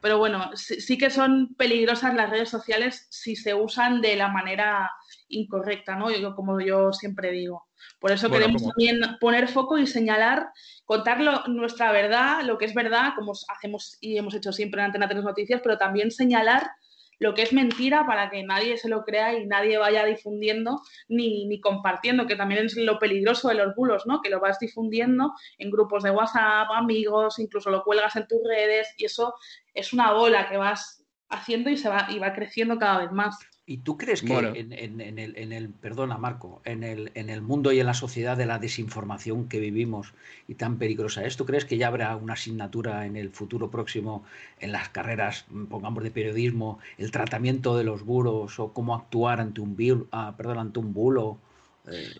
Pero 0.00 0.18
bueno, 0.18 0.50
sí, 0.54 0.98
que 0.98 1.10
son 1.10 1.54
peligrosas 1.54 2.14
las 2.14 2.30
redes 2.30 2.48
sociales 2.48 3.06
si 3.10 3.36
se 3.36 3.54
usan 3.54 4.00
de 4.00 4.16
la 4.16 4.28
manera 4.28 4.90
incorrecta, 5.28 5.96
¿no? 5.96 6.10
Yo, 6.10 6.34
como 6.34 6.60
yo 6.60 6.92
siempre 6.92 7.30
digo. 7.30 7.66
Por 8.00 8.12
eso 8.12 8.30
queremos 8.30 8.62
también 8.62 9.00
poner 9.20 9.48
foco 9.48 9.78
y 9.78 9.86
señalar, 9.86 10.48
contar 10.84 11.20
nuestra 11.48 11.92
verdad, 11.92 12.42
lo 12.42 12.58
que 12.58 12.64
es 12.64 12.74
verdad, 12.74 13.12
como 13.16 13.32
hacemos 13.48 13.98
y 14.00 14.16
hemos 14.16 14.34
hecho 14.34 14.52
siempre 14.52 14.80
en 14.80 14.86
Antena 14.86 15.08
3 15.08 15.24
Noticias, 15.24 15.60
pero 15.62 15.78
también 15.78 16.10
señalar 16.10 16.70
lo 17.18 17.34
que 17.34 17.42
es 17.42 17.52
mentira 17.52 18.04
para 18.06 18.30
que 18.30 18.42
nadie 18.42 18.76
se 18.76 18.88
lo 18.88 19.04
crea 19.04 19.38
y 19.38 19.46
nadie 19.46 19.78
vaya 19.78 20.04
difundiendo 20.04 20.82
ni, 21.08 21.46
ni, 21.46 21.60
compartiendo, 21.60 22.26
que 22.26 22.36
también 22.36 22.66
es 22.66 22.76
lo 22.76 22.98
peligroso 22.98 23.48
de 23.48 23.54
los 23.54 23.74
bulos, 23.74 24.06
¿no? 24.06 24.20
Que 24.20 24.30
lo 24.30 24.40
vas 24.40 24.58
difundiendo 24.58 25.32
en 25.58 25.70
grupos 25.70 26.02
de 26.02 26.10
WhatsApp, 26.10 26.68
amigos, 26.74 27.38
incluso 27.38 27.70
lo 27.70 27.84
cuelgas 27.84 28.16
en 28.16 28.26
tus 28.26 28.40
redes 28.46 28.92
y 28.98 29.06
eso 29.06 29.34
es 29.72 29.92
una 29.92 30.12
bola 30.12 30.48
que 30.48 30.56
vas 30.56 31.05
haciendo 31.28 31.70
y 31.70 31.76
se 31.76 31.88
va, 31.88 32.06
y 32.10 32.18
va 32.18 32.32
creciendo 32.32 32.78
cada 32.78 32.98
vez 32.98 33.12
más. 33.12 33.38
¿Y 33.68 33.78
tú 33.78 33.98
crees 33.98 34.22
que 34.22 34.32
en, 34.32 35.52
el, 35.52 35.70
perdona 35.70 36.18
Marco, 36.18 36.62
en 36.64 36.84
el, 36.84 37.10
en 37.14 37.28
el 37.28 37.42
mundo 37.42 37.72
y 37.72 37.80
en 37.80 37.86
la 37.86 37.94
sociedad 37.94 38.36
de 38.36 38.46
la 38.46 38.60
desinformación 38.60 39.48
que 39.48 39.58
vivimos 39.58 40.14
y 40.46 40.54
tan 40.54 40.78
peligrosa 40.78 41.24
es, 41.24 41.36
¿tú 41.36 41.46
crees 41.46 41.64
que 41.64 41.76
ya 41.76 41.88
habrá 41.88 42.14
una 42.14 42.34
asignatura 42.34 43.06
en 43.06 43.16
el 43.16 43.30
futuro 43.30 43.68
próximo 43.68 44.24
en 44.60 44.70
las 44.70 44.90
carreras, 44.90 45.46
pongamos 45.68 46.04
de 46.04 46.12
periodismo, 46.12 46.78
el 46.96 47.10
tratamiento 47.10 47.76
de 47.76 47.82
los 47.82 48.04
bulos 48.04 48.60
o 48.60 48.72
cómo 48.72 48.94
actuar 48.94 49.40
ante 49.40 49.60
un, 49.60 50.08
ah, 50.12 50.34
perdón, 50.36 50.58
ante 50.58 50.78
un 50.78 50.94
bulo 50.94 51.38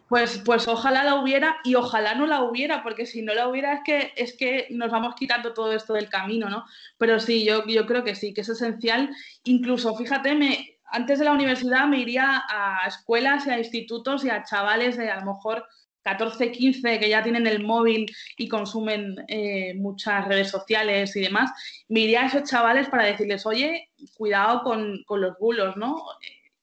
Pues, 0.08 0.38
pues 0.44 0.68
ojalá 0.68 1.02
la 1.02 1.16
hubiera 1.16 1.56
y 1.64 1.74
ojalá 1.74 2.14
no 2.14 2.26
la 2.26 2.42
hubiera, 2.42 2.82
porque 2.82 3.06
si 3.06 3.22
no 3.22 3.34
la 3.34 3.48
hubiera 3.48 3.74
es 3.74 3.80
que, 3.84 4.12
es 4.16 4.36
que 4.36 4.68
nos 4.70 4.90
vamos 4.90 5.14
quitando 5.16 5.52
todo 5.52 5.72
esto 5.72 5.92
del 5.92 6.08
camino, 6.08 6.48
¿no? 6.48 6.64
Pero 6.98 7.18
sí, 7.18 7.44
yo, 7.44 7.66
yo 7.66 7.86
creo 7.86 8.04
que 8.04 8.14
sí, 8.14 8.32
que 8.32 8.42
es 8.42 8.48
esencial. 8.48 9.10
Incluso, 9.44 9.96
fíjate, 9.96 10.34
me, 10.34 10.78
antes 10.86 11.18
de 11.18 11.24
la 11.24 11.32
universidad 11.32 11.86
me 11.86 12.00
iría 12.00 12.44
a 12.48 12.86
escuelas 12.86 13.46
y 13.46 13.50
a 13.50 13.58
institutos 13.58 14.24
y 14.24 14.30
a 14.30 14.44
chavales 14.44 14.96
de 14.96 15.10
a 15.10 15.20
lo 15.20 15.34
mejor 15.34 15.66
14, 16.06 16.52
15 16.52 17.00
que 17.00 17.08
ya 17.08 17.24
tienen 17.24 17.48
el 17.48 17.64
móvil 17.64 18.06
y 18.38 18.46
consumen 18.46 19.16
eh, 19.26 19.74
muchas 19.74 20.28
redes 20.28 20.48
sociales 20.48 21.16
y 21.16 21.20
demás, 21.20 21.50
me 21.88 22.00
iría 22.00 22.22
a 22.22 22.26
esos 22.26 22.48
chavales 22.48 22.88
para 22.88 23.06
decirles, 23.06 23.44
oye, 23.44 23.90
cuidado 24.16 24.62
con, 24.62 25.04
los 25.08 25.36
bulos, 25.40 25.76
¿no? 25.76 26.00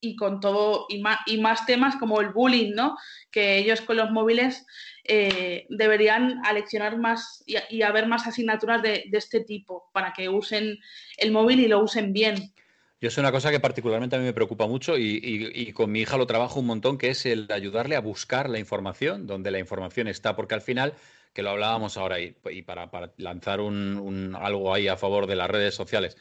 Y 0.06 0.18
con 0.18 0.42
todo, 0.42 0.86
y 0.90 1.02
más, 1.02 1.20
y 1.26 1.38
más, 1.40 1.66
temas 1.66 1.96
como 1.96 2.20
el 2.20 2.30
bullying, 2.30 2.74
¿no? 2.76 2.98
Que 3.32 3.58
ellos 3.58 3.80
con 3.80 3.96
los 3.96 4.12
móviles 4.12 4.66
eh, 5.06 5.66
deberían 5.70 6.40
aleccionar 6.46 6.98
más 6.98 7.44
y, 7.46 7.82
haber 7.82 8.08
más 8.08 8.28
asignaturas 8.28 8.82
de, 8.82 9.04
este 9.14 9.42
tipo 9.42 9.90
para 9.94 10.14
que 10.14 10.28
usen 10.28 10.78
el 11.18 11.32
móvil 11.32 11.60
y 11.60 11.68
lo 11.68 11.80
usen 11.80 12.12
bien. 12.12 12.54
Yo 13.02 13.10
es 13.10 13.18
una 13.18 13.32
cosa 13.32 13.52
que 13.52 13.60
particularmente 13.60 14.16
a 14.16 14.20
mí 14.20 14.26
me 14.26 14.34
preocupa 14.34 14.66
mucho 14.66 14.98
y, 14.98 15.74
con 15.74 15.92
mi 15.92 16.02
hija 16.02 16.18
lo 16.18 16.26
trabajo 16.26 16.62
un 16.62 16.68
montón, 16.68 16.98
que 16.98 17.10
es 17.10 17.26
el 17.26 17.48
ayudarle 17.52 17.98
a 17.98 18.02
buscar 18.02 18.50
la 18.50 18.60
información, 18.60 19.28
donde 19.28 19.52
la 19.52 19.60
información 19.60 20.08
está, 20.08 20.38
porque 20.38 20.56
al 20.56 20.62
final, 20.62 20.94
que 21.34 21.44
lo 21.44 21.50
hablábamos 21.50 21.98
ahora 21.98 22.22
y, 22.22 22.62
para, 22.62 22.90
lanzar 23.18 23.60
un, 23.60 24.38
algo 24.40 24.74
ahí 24.74 24.88
a 24.88 24.96
favor 24.96 25.28
de 25.28 25.36
las 25.36 25.50
redes 25.50 25.76
sociales, 25.76 26.18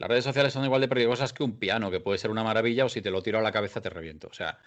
las 0.00 0.08
redes 0.08 0.24
sociales 0.24 0.54
son 0.54 0.64
igual 0.64 0.80
de 0.80 0.88
peligrosas 0.88 1.34
que 1.34 1.42
un 1.42 1.58
piano, 1.58 1.90
que 1.90 2.00
puede 2.00 2.16
ser 2.16 2.30
una 2.30 2.42
maravilla 2.42 2.86
o 2.86 2.88
si 2.88 3.02
te 3.02 3.10
lo 3.10 3.22
tiro 3.22 3.38
a 3.38 3.42
la 3.42 3.52
cabeza 3.52 3.82
te 3.82 3.90
reviento. 3.90 4.28
O 4.28 4.32
sea, 4.32 4.58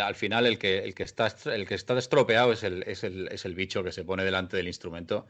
al 0.00 0.14
final 0.14 0.46
el 0.46 0.58
que, 0.58 0.78
el 0.78 0.94
que, 0.94 1.02
está, 1.02 1.28
el 1.44 1.66
que 1.66 1.74
está 1.74 1.98
estropeado 1.98 2.52
es 2.52 2.62
el, 2.62 2.82
es, 2.84 3.04
el, 3.04 3.28
es 3.28 3.44
el 3.44 3.54
bicho 3.54 3.84
que 3.84 3.92
se 3.92 4.02
pone 4.02 4.24
delante 4.24 4.56
del 4.56 4.66
instrumento 4.66 5.26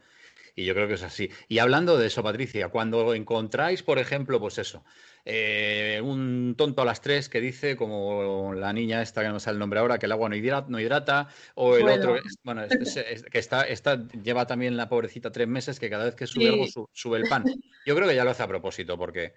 y 0.55 0.63
yo 0.63 0.73
creo 0.73 0.87
que 0.87 0.93
es 0.93 1.03
así. 1.03 1.29
Y 1.49 1.59
hablando 1.59 1.97
de 1.97 2.07
eso, 2.07 2.23
Patricia, 2.23 2.69
cuando 2.69 3.13
encontráis, 3.13 3.83
por 3.83 3.99
ejemplo, 3.99 4.39
pues 4.39 4.57
eso, 4.59 4.85
eh, 5.25 6.01
un 6.03 6.55
tonto 6.57 6.81
a 6.81 6.85
las 6.85 7.01
tres 7.01 7.29
que 7.29 7.41
dice, 7.41 7.75
como 7.75 8.53
la 8.53 8.73
niña 8.73 9.01
esta 9.01 9.21
que 9.21 9.29
no 9.29 9.39
sale 9.39 9.55
el 9.55 9.59
nombre 9.59 9.79
ahora, 9.79 9.97
que 9.97 10.05
el 10.05 10.11
agua 10.11 10.29
no 10.29 10.79
hidrata, 10.79 11.27
o 11.55 11.75
el 11.75 11.87
otro, 11.87 12.17
bueno, 12.43 12.63
que 12.67 13.39
está, 13.39 14.07
lleva 14.23 14.47
también 14.47 14.77
la 14.77 14.89
pobrecita 14.89 15.31
tres 15.31 15.47
meses 15.47 15.79
que 15.79 15.89
cada 15.89 16.05
vez 16.05 16.15
que 16.15 16.27
sube 16.27 16.49
algo 16.49 16.65
sube 16.93 17.17
el 17.17 17.27
pan. 17.27 17.43
Yo 17.85 17.95
creo 17.95 18.07
que 18.07 18.15
ya 18.15 18.23
lo 18.23 18.31
hace 18.31 18.43
a 18.43 18.47
propósito, 18.47 18.97
porque 18.97 19.33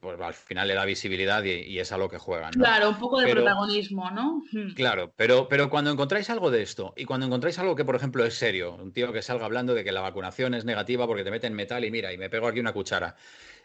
pues 0.00 0.18
al 0.18 0.32
final 0.32 0.66
le 0.66 0.74
da 0.74 0.84
visibilidad 0.84 1.44
y, 1.44 1.78
es 1.78 1.92
a 1.92 1.98
lo 1.98 2.08
que 2.08 2.16
juegan. 2.16 2.52
Claro, 2.52 2.90
un 2.90 2.98
poco 2.98 3.20
de 3.20 3.30
protagonismo, 3.30 4.10
¿no? 4.10 4.42
Hmm. 4.50 4.72
Claro, 4.74 5.12
pero, 5.14 5.46
pero 5.48 5.68
cuando 5.68 5.90
encontráis 5.90 6.30
algo 6.30 6.50
de 6.50 6.62
esto 6.62 6.94
y 6.96 7.04
cuando 7.04 7.26
encontráis 7.26 7.58
algo 7.58 7.76
que, 7.76 7.84
por 7.84 7.96
ejemplo, 7.96 8.24
es 8.24 8.34
serio, 8.34 8.74
un 8.74 8.92
tío 8.92 9.12
que 9.12 9.20
salga 9.20 9.44
hablando 9.44 9.74
de 9.74 9.84
que 9.84 9.92
la 9.92 10.00
vacunación 10.00 10.54
es 10.54 10.64
negativa 10.64 11.06
porque 11.06 11.24
te 11.24 11.30
meten 11.30 11.54
metal 11.54 11.84
y 11.84 11.90
mira, 11.90 12.12
y 12.12 12.18
me 12.18 12.30
pego 12.30 12.48
aquí 12.48 12.60
una 12.60 12.72
cuchara, 12.72 13.16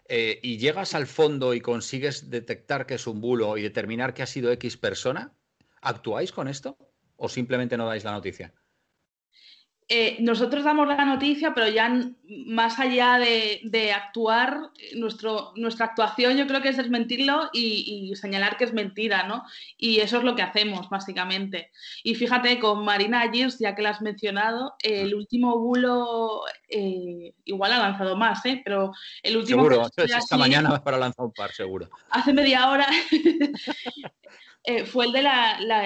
eh, 0.08 0.40
y 0.44 0.58
llegas 0.58 0.94
al 0.94 1.08
fondo 1.08 1.54
y 1.54 1.62
consigues 1.62 2.30
detectar 2.30 2.86
que 2.86 2.96
es 2.96 3.08
un 3.08 3.22
bulo 3.22 3.58
y 3.58 3.64
determinar 3.64 4.14
que 4.14 4.24
ha 4.24 4.28
sido 4.28 4.52
X 4.52 4.78
persona, 4.78 5.34
¿actuáis 5.82 6.32
con 6.32 6.48
esto 6.48 6.78
o 7.16 7.30
simplemente 7.30 7.78
no 7.78 7.88
dais 7.88 8.04
la 8.04 8.12
noticia? 8.12 8.54
Eh, 9.88 10.18
nosotros 10.20 10.64
damos 10.64 10.88
la 10.88 11.06
noticia, 11.06 11.54
pero 11.54 11.68
ya 11.68 11.94
más 12.28 12.80
allá 12.80 13.20
de, 13.20 13.92
actuar, 13.94 14.72
nuestro, 14.96 15.54
nuestra 15.56 15.86
actuación 15.86 16.38
yo 16.38 16.48
creo 16.48 16.62
que 16.64 16.70
es 16.70 16.78
desmentirlo 16.78 17.52
y, 17.54 18.12
señalar 18.16 18.58
que 18.58 18.64
es 18.64 18.74
mentira, 18.74 19.28
¿no? 19.28 19.44
Y 19.78 20.00
eso 20.00 20.18
es 20.18 20.24
lo 20.24 20.36
que 20.36 20.42
hacemos, 20.42 20.90
básicamente. 20.90 21.72
Y 22.04 22.16
fíjate, 22.16 22.58
con 22.58 22.84
Marina 22.84 23.30
Girs, 23.32 23.60
ya 23.60 23.76
que 23.76 23.84
la 23.84 23.92
has 23.92 24.02
mencionado, 24.02 24.76
el 24.82 25.14
último 25.14 25.60
bulo, 25.60 26.42
eh, 26.68 27.34
igual 27.44 27.74
ha 27.74 27.78
lanzado 27.78 28.18
más, 28.18 28.44
¿eh? 28.46 28.62
Pero 28.66 28.92
el 29.22 29.38
último... 29.38 29.70
Seguro, 29.70 29.88
esta 29.98 30.38
mañana 30.38 30.84
para 30.84 30.98
lanzar 30.98 31.28
un 31.28 31.32
par, 31.32 31.52
seguro. 31.52 31.90
Hace 32.10 32.34
media 32.34 32.72
hora 32.72 32.88
Eh, 34.68 34.86
fue 34.86 35.06
el 35.06 35.12
de, 35.12 35.20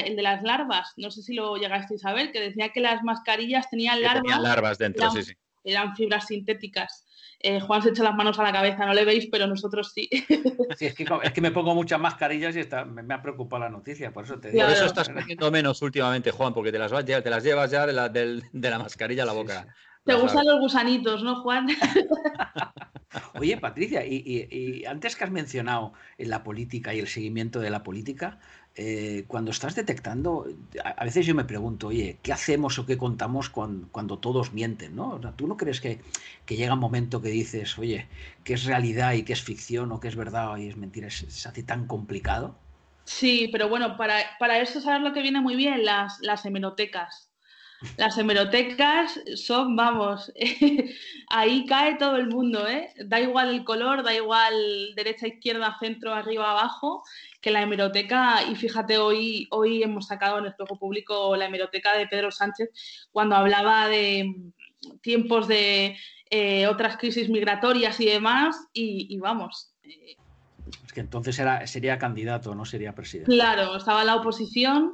el 0.06 0.16
de 0.16 0.22
las 0.22 0.42
larvas. 0.42 0.94
No 0.96 1.12
sé 1.12 1.22
si 1.22 1.34
lo 1.34 1.58
llegasteis 1.58 2.06
a 2.06 2.14
ver, 2.14 2.32
que 2.32 2.40
decía 2.40 2.70
que 2.70 2.80
las 2.80 3.04
mascarillas 3.04 3.70
tenían 3.70 4.02
larvas. 4.02 4.42
larvas 4.42 4.78
dentro, 4.78 5.04
eran, 5.04 5.16
sí, 5.16 5.24
sí. 5.24 5.34
Eran 5.64 5.96
fibras 5.96 6.28
sintéticas. 6.28 7.06
Eh, 7.42 7.62
Juan 7.62 7.82
se 7.82 7.90
echa 7.90 8.04
las 8.04 8.16
manos 8.16 8.38
a 8.38 8.44
la 8.44 8.52
cabeza, 8.52 8.86
no 8.86 8.94
le 8.94 9.06
veis, 9.06 9.28
pero 9.32 9.48
nosotros 9.48 9.94
sí. 9.94 10.10
sí 10.78 10.86
es, 10.88 10.94
que, 10.94 11.42
me 11.42 11.52
pongo 11.52 11.74
muchas 11.74 12.00
mascarillas 12.00 12.56
y 12.56 12.60
está, 12.60 12.84
me, 12.84 13.14
ha 13.14 13.22
preocupado 13.22 13.64
la 13.64 13.70
noticia, 13.70 14.12
por 14.12 14.26
eso 14.26 14.40
te 14.40 14.52
digo. 14.52 14.64
Por 14.64 14.74
eso 14.74 14.86
estás 14.86 15.08
comiendo 15.08 15.50
menos 15.50 15.82
últimamente, 15.82 16.32
Juan, 16.32 16.54
porque 16.54 16.72
te 16.72 16.80
las, 16.80 16.92
te 17.06 17.30
las 17.30 17.44
llevas 17.44 17.72
ya 17.72 17.86
de 17.86 17.94
la, 17.94 18.10
de 18.10 18.44
la 18.54 18.80
mascarilla 18.80 19.24
a 19.24 19.26
la 19.26 19.34
boca. 19.34 19.68
Te 20.10 20.22
gustan 20.22 20.46
los 20.46 20.60
gusanitos, 20.60 21.24
¿no, 21.24 21.42
Juan? 21.42 21.68
Oye, 23.40 23.58
Patricia, 23.58 24.06
y, 24.06 24.84
antes 24.86 25.16
que 25.16 25.24
has 25.24 25.32
mencionado 25.32 25.94
en 26.18 26.30
la 26.30 26.44
política 26.44 26.94
y 26.94 27.00
el 27.00 27.08
seguimiento 27.08 27.60
de 27.60 27.70
la 27.70 27.84
política, 27.84 28.40
eh, 28.76 29.26
cuando 29.28 29.52
estás 29.52 29.76
detectando, 29.76 30.46
a, 30.84 31.04
veces 31.04 31.26
yo 31.26 31.34
me 31.34 31.44
pregunto, 31.44 31.88
oye, 31.88 32.20
¿qué 32.22 32.32
hacemos 32.32 32.78
o 32.78 32.86
qué 32.86 32.98
contamos 32.98 33.50
cuando, 33.50 34.20
todos 34.20 34.54
mienten? 34.54 34.96
¿no? 34.96 35.20
¿Tú 35.36 35.48
no 35.48 35.58
crees 35.58 35.82
que, 35.82 36.02
llega 36.48 36.74
un 36.74 36.80
momento 36.80 37.22
que 37.22 37.30
dices, 37.30 37.78
oye, 37.80 38.08
qué 38.44 38.54
es 38.54 38.66
realidad 38.66 39.14
y 39.14 39.24
qué 39.24 39.34
es 39.34 39.42
ficción 39.42 39.92
o 39.92 40.00
qué 40.00 40.08
es 40.08 40.16
verdad 40.16 40.58
y 40.58 40.68
es 40.68 40.78
mentira? 40.78 41.10
¿Se 41.10 41.48
hace 41.48 41.64
tan 41.64 41.88
complicado? 41.88 42.56
Sí, 43.06 43.50
pero 43.52 43.70
bueno, 43.70 43.98
para, 43.98 44.18
para 44.38 44.60
eso 44.60 44.82
sabes 44.82 45.02
lo 45.02 45.14
que 45.14 45.24
viene 45.24 45.42
muy 45.42 45.56
bien, 45.56 45.84
las, 45.84 46.20
las 46.22 46.46
hemerotecas. 46.46 47.29
Las 47.96 48.18
hemerotecas 48.18 49.20
son, 49.36 49.76
vamos, 49.76 50.34
ahí 51.30 51.66
cae 51.66 51.96
todo 51.96 52.18
el 52.18 52.28
mundo, 52.28 52.68
¿eh? 52.68 52.94
Da 53.06 53.22
igual 53.22 53.50
el 53.50 53.64
color, 53.64 54.04
da 54.04 54.14
igual 54.14 54.94
derecha, 54.96 55.28
izquierda, 55.28 55.78
centro, 55.80 56.14
arriba, 56.14 56.52
abajo, 56.52 57.04
que 57.40 57.52
la 57.52 57.62
hemeroteca, 57.62 58.44
y 58.52 58.56
fíjate, 58.56 58.98
hoy, 58.98 59.48
hoy 59.52 59.82
hemos 59.82 60.08
sacado 60.08 60.40
en 60.40 60.46
el 60.46 60.54
juego 60.54 60.78
público 60.78 61.36
la 61.38 61.46
hemeroteca 61.46 61.96
de 61.96 62.08
Pedro 62.08 62.32
Sánchez 62.32 62.70
cuando 63.12 63.38
hablaba 63.38 63.88
de 63.88 64.36
tiempos 65.02 65.48
de 65.48 65.98
eh, 66.30 66.68
otras 66.68 66.98
crisis 66.98 67.30
migratorias 67.30 68.00
y 68.02 68.06
demás, 68.06 68.58
y, 68.74 69.18
vamos. 69.20 69.74
Eh, 69.84 70.18
es 70.86 70.92
que 70.92 71.00
entonces 71.00 71.40
era, 71.40 71.66
sería 71.66 71.98
candidato, 71.98 72.54
no 72.56 72.66
sería 72.66 72.94
presidente. 72.94 73.32
Claro, 73.32 73.78
estaba 73.78 74.04
la 74.04 74.16
oposición 74.18 74.94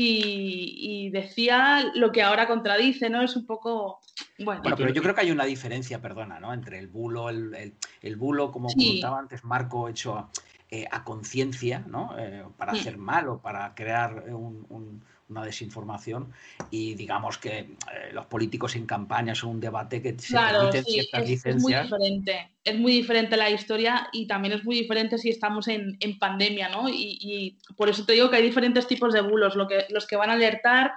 y, 0.00 1.10
decía 1.10 1.90
lo 1.94 2.12
que 2.12 2.22
ahora 2.22 2.46
contradice, 2.46 3.10
¿no? 3.10 3.22
Es 3.22 3.34
un 3.34 3.46
poco... 3.46 4.00
Bueno, 4.38 4.62
pero 4.76 4.90
yo 4.90 5.02
creo 5.02 5.14
que 5.14 5.22
hay 5.22 5.30
una 5.30 5.44
diferencia, 5.44 6.00
perdona, 6.00 6.38
¿no? 6.38 6.52
Entre 6.52 6.78
el 6.78 6.88
bulo, 6.88 7.28
el, 7.30 7.74
el, 8.02 8.16
bulo, 8.16 8.52
como 8.52 8.68
comentaba 8.68 9.18
antes 9.18 9.44
Marco, 9.44 9.88
hecho 9.88 10.28
eh, 10.70 10.86
a 10.90 11.02
conciencia, 11.02 11.84
¿no? 11.86 12.14
Eh, 12.18 12.44
para 12.56 12.72
hacer 12.72 12.98
mal 12.98 13.28
o 13.28 13.38
para 13.38 13.74
crear 13.74 14.24
un 14.28 15.02
una 15.28 15.44
desinformación 15.44 16.32
y 16.70 16.94
digamos 16.94 17.38
que 17.38 17.58
eh, 17.58 17.68
los 18.12 18.26
políticos 18.26 18.76
en 18.76 18.86
campaña 18.86 19.34
son 19.34 19.50
un 19.50 19.60
debate 19.60 20.00
que 20.00 20.18
se 20.18 20.34
permiten 20.34 20.84
ciertas 20.84 21.22
es, 21.22 21.28
licencias. 21.28 21.56
Es 21.56 21.62
muy 21.62 21.74
diferente, 21.74 22.50
es 22.64 22.78
muy 22.78 22.92
diferente 22.92 23.36
la 23.36 23.50
historia 23.50 24.08
y 24.12 24.26
también 24.26 24.54
es 24.54 24.64
muy 24.64 24.76
diferente 24.76 25.18
si 25.18 25.30
estamos 25.30 25.68
en, 25.68 25.98
pandemia, 26.18 26.68
¿no? 26.70 26.88
Y, 26.88 27.58
por 27.76 27.88
eso 27.88 28.04
te 28.04 28.14
digo 28.14 28.30
que 28.30 28.36
hay 28.36 28.42
diferentes 28.42 28.86
tipos 28.86 29.12
de 29.12 29.20
bulos, 29.20 29.54
lo 29.54 29.68
que, 29.68 29.86
los 29.90 30.06
que 30.06 30.16
van 30.16 30.30
a 30.30 30.34
alertar, 30.34 30.92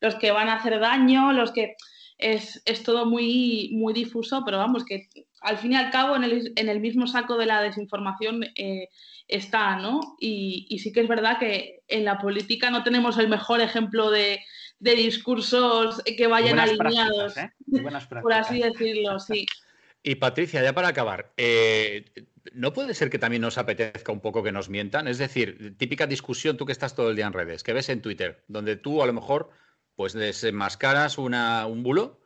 los 0.00 0.16
que 0.16 0.30
van 0.30 0.48
a 0.48 0.56
hacer 0.56 0.78
daño, 0.80 1.32
los 1.32 1.52
que... 1.52 1.76
Es, 2.18 2.62
todo 2.84 3.06
muy, 3.06 3.70
muy 3.72 3.94
difuso, 3.94 4.42
pero 4.44 4.58
vamos, 4.58 4.84
que 4.84 5.08
al 5.40 5.58
fin 5.58 5.72
y 5.72 5.76
al 5.76 5.90
cabo 5.90 6.16
en 6.16 6.24
el, 6.24 6.52
en 6.56 6.68
el 6.68 6.80
mismo 6.80 7.06
saco 7.06 7.36
de 7.36 7.46
la 7.46 7.62
desinformación 7.62 8.44
eh, 8.56 8.88
está, 9.28 9.76
¿no? 9.76 10.16
Y, 10.18 10.78
sí 10.82 10.92
que 10.92 11.00
es 11.00 11.08
verdad 11.08 11.38
que 11.38 11.82
en 11.86 12.04
la 12.04 12.18
política 12.18 12.70
no 12.70 12.82
tenemos 12.82 13.18
el 13.18 13.28
mejor 13.28 13.60
ejemplo 13.60 14.10
de, 14.10 14.40
discursos 14.80 16.02
que 16.04 16.26
vayan 16.26 16.58
alineados, 16.58 17.36
¿eh? 17.36 17.52
por 18.22 18.32
así 18.32 18.60
decirlo, 18.60 19.18
sí. 19.18 19.46
Y 20.02 20.14
Patricia, 20.14 20.62
ya 20.62 20.72
para 20.72 20.88
acabar, 20.88 21.32
eh, 21.36 22.04
¿no 22.52 22.72
puede 22.72 22.94
ser 22.94 23.10
que 23.10 23.18
también 23.18 23.42
nos 23.42 23.58
apetezca 23.58 24.12
un 24.12 24.20
poco 24.20 24.42
que 24.42 24.52
nos 24.52 24.68
mientan? 24.68 25.08
Es 25.08 25.18
decir, 25.18 25.76
típica 25.76 26.06
discusión, 26.06 26.56
tú 26.56 26.66
que 26.66 26.72
estás 26.72 26.94
todo 26.94 27.10
el 27.10 27.16
día 27.16 27.26
en 27.26 27.32
redes, 27.32 27.62
que 27.62 27.72
ves 27.72 27.88
en 27.88 28.00
Twitter, 28.00 28.42
donde 28.48 28.76
tú 28.76 29.02
a 29.02 29.06
lo 29.06 29.12
mejor 29.12 29.50
pues 29.98 30.12
desenmascaras 30.12 31.18
una, 31.18 31.66
un 31.66 31.82
bulo 31.82 32.20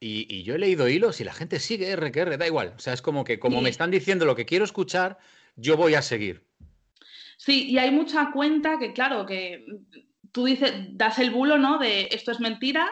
y, 0.00 0.42
yo 0.42 0.56
he 0.56 0.58
leído 0.58 0.88
hilos 0.88 1.20
y 1.20 1.24
la 1.24 1.32
gente 1.32 1.60
sigue 1.60 1.90
R 1.90 2.10
que 2.10 2.18
R, 2.18 2.36
da 2.36 2.44
igual. 2.44 2.74
O 2.76 2.80
sea, 2.80 2.92
es 2.92 3.02
como 3.02 3.22
que 3.22 3.38
como 3.38 3.60
me 3.60 3.70
están 3.70 3.92
diciendo 3.92 4.24
lo 4.24 4.34
que 4.34 4.46
quiero 4.46 4.64
escuchar, 4.64 5.16
yo 5.54 5.76
voy 5.76 5.94
a 5.94 6.02
seguir. 6.02 6.42
Sí, 7.36 7.70
y 7.70 7.78
hay 7.78 7.92
mucha 7.92 8.32
cuenta 8.32 8.80
que, 8.80 8.92
claro, 8.92 9.26
que 9.26 9.64
tú 10.32 10.46
dices, 10.46 10.72
das 10.90 11.20
el 11.20 11.30
bulo, 11.30 11.56
¿no? 11.56 11.78
De 11.78 12.08
esto 12.10 12.32
es 12.32 12.40
mentira 12.40 12.90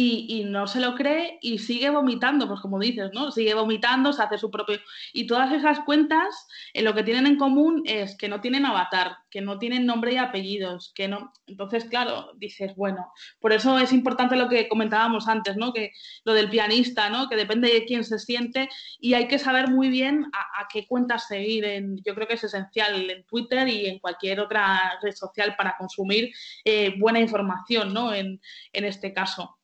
y, 0.00 0.44
no 0.44 0.66
se 0.68 0.80
lo 0.80 0.94
cree 0.94 1.38
y 1.40 1.58
sigue 1.58 1.90
vomitando, 1.90 2.46
pues 2.46 2.60
como 2.60 2.78
dices, 2.78 3.10
¿no? 3.12 3.32
Sigue 3.32 3.54
vomitando, 3.54 4.12
se 4.12 4.22
hace 4.22 4.38
su 4.38 4.50
propio... 4.50 4.78
Y 5.12 5.26
todas 5.26 5.52
esas 5.52 5.80
cuentas 5.80 6.46
eh, 6.72 6.82
lo 6.82 6.94
que 6.94 7.02
tienen 7.02 7.26
en 7.26 7.36
común 7.36 7.82
es 7.84 8.16
que 8.16 8.28
no 8.28 8.40
tienen 8.40 8.64
avatar, 8.64 9.16
que 9.28 9.40
no 9.40 9.58
tienen 9.58 9.86
nombre 9.86 10.12
y 10.12 10.16
apellidos, 10.18 10.92
que 10.94 11.08
no... 11.08 11.32
Entonces, 11.46 11.86
claro, 11.86 12.30
dices, 12.36 12.76
bueno, 12.76 13.12
por 13.40 13.52
eso 13.52 13.78
es 13.80 13.92
importante 13.92 14.36
lo 14.36 14.48
que 14.48 14.68
comentábamos 14.68 15.26
antes, 15.26 15.56
¿no? 15.56 15.72
Que 15.72 15.90
lo 16.24 16.32
del 16.32 16.48
pianista, 16.48 17.10
¿no? 17.10 17.28
Que 17.28 17.34
depende 17.34 17.68
de 17.68 17.84
quién 17.84 18.04
se 18.04 18.20
siente 18.20 18.68
y 19.00 19.14
hay 19.14 19.26
que 19.26 19.40
saber 19.40 19.68
muy 19.68 19.88
bien 19.88 20.26
a, 20.32 20.68
qué 20.72 20.86
cuentas 20.86 21.26
seguir. 21.26 21.64
En, 21.64 21.96
yo 22.04 22.14
creo 22.14 22.28
que 22.28 22.34
es 22.34 22.44
esencial 22.44 23.10
en 23.10 23.24
Twitter 23.24 23.66
y 23.66 23.86
en 23.86 23.98
cualquier 23.98 24.38
otra 24.38 24.98
red 25.02 25.14
social 25.14 25.56
para 25.56 25.76
consumir 25.76 26.30
eh, 26.64 26.94
buena 26.98 27.18
información, 27.18 27.92
¿no? 27.92 28.14
En, 28.14 28.40
en 28.72 28.84
este 28.84 29.12
caso 29.12 29.58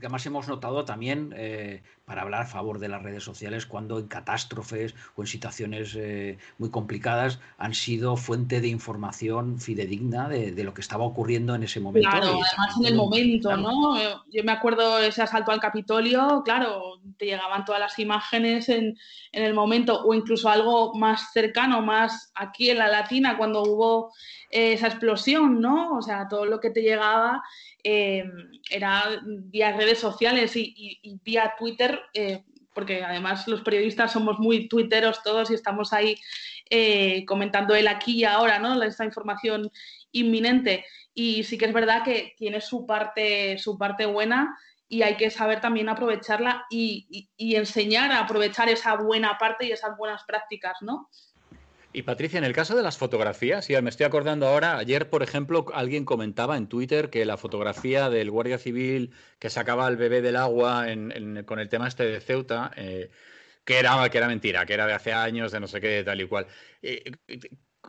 porque 0.00 0.06
además 0.06 0.24
hemos 0.24 0.48
notado 0.48 0.86
también, 0.86 1.34
eh, 1.36 1.82
para 2.06 2.22
hablar 2.22 2.40
a 2.40 2.46
favor 2.46 2.78
de 2.78 2.88
las 2.88 3.02
redes 3.02 3.22
sociales, 3.22 3.66
cuando 3.66 3.98
en 3.98 4.08
catástrofes 4.08 4.94
o 5.14 5.20
en 5.20 5.26
situaciones 5.26 5.94
eh, 5.94 6.38
muy 6.56 6.70
complicadas 6.70 7.38
han 7.58 7.74
sido 7.74 8.16
fuente 8.16 8.62
de 8.62 8.68
información 8.68 9.60
fidedigna 9.60 10.26
de, 10.30 10.64
lo 10.64 10.72
que 10.72 10.80
estaba 10.80 11.04
ocurriendo 11.04 11.54
en 11.54 11.64
ese 11.64 11.80
momento. 11.80 12.08
Claro, 12.08 12.28
además 12.28 12.76
en 12.80 12.86
el 12.86 12.94
momento, 12.94 13.54
¿no? 13.58 13.98
Yo 14.32 14.42
me 14.42 14.52
acuerdo 14.52 15.00
ese 15.00 15.20
asalto 15.20 15.52
al 15.52 15.60
Capitolio, 15.60 16.40
claro, 16.46 17.02
te 17.18 17.26
llegaban 17.26 17.66
todas 17.66 17.80
las 17.82 17.98
imágenes 17.98 18.70
en, 18.70 18.96
en 19.32 19.42
el 19.42 19.52
momento, 19.52 20.02
o 20.02 20.14
incluso 20.14 20.48
algo 20.48 20.94
más 20.94 21.30
cercano, 21.34 21.82
más 21.82 22.32
aquí 22.34 22.70
en 22.70 22.78
la 22.78 22.88
Latina, 22.88 23.36
cuando 23.36 23.62
hubo 23.64 24.14
esa 24.48 24.86
explosión, 24.86 25.60
¿no? 25.60 25.96
O 25.98 26.02
sea, 26.02 26.26
todo 26.26 26.46
lo 26.46 26.58
que 26.58 26.70
te 26.70 26.80
llegaba 26.80 27.42
eh, 27.84 28.24
era 28.70 29.20
vía 29.24 29.76
redes 29.76 29.98
sociales 29.98 30.56
y, 30.56 31.00
vía 31.24 31.54
Twitter, 31.58 32.00
eh, 32.14 32.44
porque 32.74 33.02
además 33.02 33.46
los 33.48 33.62
periodistas 33.62 34.12
somos 34.12 34.38
muy 34.38 34.68
twitteros 34.68 35.22
todos 35.22 35.50
y 35.50 35.54
estamos 35.54 35.92
ahí 35.92 36.16
eh, 36.70 37.24
comentando 37.26 37.74
el 37.74 37.88
aquí 37.88 38.20
y 38.20 38.24
ahora, 38.24 38.58
¿no? 38.58 38.80
Esta 38.82 39.04
información 39.04 39.70
inminente. 40.12 40.84
Y 41.14 41.44
sí 41.44 41.58
que 41.58 41.66
es 41.66 41.72
verdad 41.72 42.04
que 42.04 42.34
tiene 42.36 42.60
su 42.60 42.86
parte, 42.86 43.58
su 43.58 43.76
parte 43.76 44.06
buena 44.06 44.56
y 44.88 45.02
hay 45.02 45.16
que 45.16 45.30
saber 45.30 45.60
también 45.60 45.88
aprovecharla 45.88 46.64
y, 46.70 47.28
y 47.36 47.54
enseñar 47.56 48.10
a 48.12 48.20
aprovechar 48.20 48.68
esa 48.68 48.96
buena 48.96 49.38
parte 49.38 49.66
y 49.66 49.72
esas 49.72 49.96
buenas 49.96 50.24
prácticas, 50.24 50.78
¿no? 50.80 51.08
Y 51.92 52.02
Patricia, 52.02 52.38
en 52.38 52.44
el 52.44 52.52
caso 52.52 52.76
de 52.76 52.84
las 52.84 52.98
fotografías, 52.98 53.66
ya 53.66 53.82
me 53.82 53.90
estoy 53.90 54.06
acordando 54.06 54.46
ahora, 54.46 54.78
ayer, 54.78 55.10
por 55.10 55.24
ejemplo, 55.24 55.66
alguien 55.74 56.04
comentaba 56.04 56.56
en 56.56 56.68
Twitter 56.68 57.10
que 57.10 57.24
la 57.24 57.36
fotografía 57.36 58.08
del 58.08 58.30
guardia 58.30 58.58
civil 58.58 59.12
que 59.40 59.50
sacaba 59.50 59.86
al 59.86 59.96
bebé 59.96 60.22
del 60.22 60.36
agua 60.36 60.86
con 61.46 61.58
el 61.58 61.68
tema 61.68 61.88
este 61.88 62.04
de 62.04 62.20
Ceuta, 62.20 62.70
eh, 62.76 63.10
que, 63.64 63.78
era, 63.80 64.08
que 64.08 64.18
era 64.18 64.28
mentira, 64.28 64.66
que 64.66 64.74
era 64.74 64.86
de 64.86 64.92
hace 64.92 65.12
años, 65.12 65.50
de 65.50 65.58
no 65.58 65.66
sé 65.66 65.80
qué, 65.80 66.04
tal 66.04 66.20
y 66.20 66.28
cual. 66.28 66.46
Eh, 66.80 67.10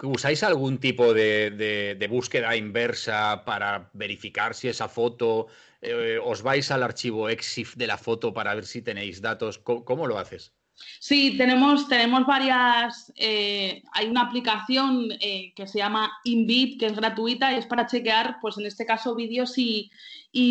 ¿Usáis 0.04 0.42
algún 0.44 0.80
tipo 0.80 1.14
de, 1.14 2.08
búsqueda 2.10 2.56
inversa 2.56 3.44
para 3.46 3.92
verificar 3.94 4.56
si 4.56 4.68
esa 4.68 4.88
foto, 4.88 5.48
eh, 5.82 6.18
os 6.24 6.42
vais 6.42 6.72
al 6.72 6.82
archivo 6.82 7.30
EXIF 7.30 7.76
de 7.76 7.88
la 7.88 7.98
foto 7.98 8.34
para 8.34 8.56
ver 8.56 8.66
si 8.66 8.82
tenéis 8.82 9.22
datos? 9.22 9.60
cómo 9.60 10.08
lo 10.08 10.18
haces? 10.18 10.54
Sí, 11.00 11.38
tenemos, 11.38 11.88
tenemos 11.88 12.26
varias. 12.26 13.12
Eh, 13.16 13.84
hay 13.94 14.08
una 14.08 14.22
aplicación 14.22 15.08
eh, 15.20 15.54
que 15.56 15.68
se 15.68 15.80
llama 15.80 16.12
Invid, 16.24 16.80
que 16.80 16.88
es 16.88 16.96
gratuita 16.96 17.52
y 17.52 17.56
es 17.56 17.66
para 17.66 17.88
chequear, 17.88 18.38
pues 18.42 18.58
en 18.58 18.66
este 18.66 18.86
caso, 18.86 19.16
vídeos 19.16 19.58
y, 19.58 19.90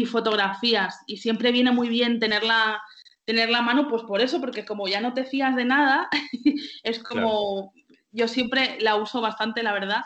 fotografías. 0.06 1.00
Y 1.06 1.18
siempre 1.18 1.52
viene 1.52 1.70
muy 1.72 1.88
bien 1.88 2.20
tenerla, 2.20 2.82
tenerla 3.24 3.58
a 3.58 3.62
mano, 3.62 3.88
pues 3.88 4.02
por 4.02 4.20
eso, 4.20 4.40
porque 4.40 4.64
como 4.64 4.88
ya 4.88 5.00
no 5.00 5.14
te 5.14 5.24
fías 5.24 5.56
de 5.56 5.64
nada, 5.64 6.08
es 6.82 6.98
como. 7.02 7.72
Yo 8.12 8.26
siempre 8.26 8.78
la 8.80 8.96
uso 8.96 9.20
bastante, 9.20 9.62
la 9.62 9.72
verdad. 9.72 10.02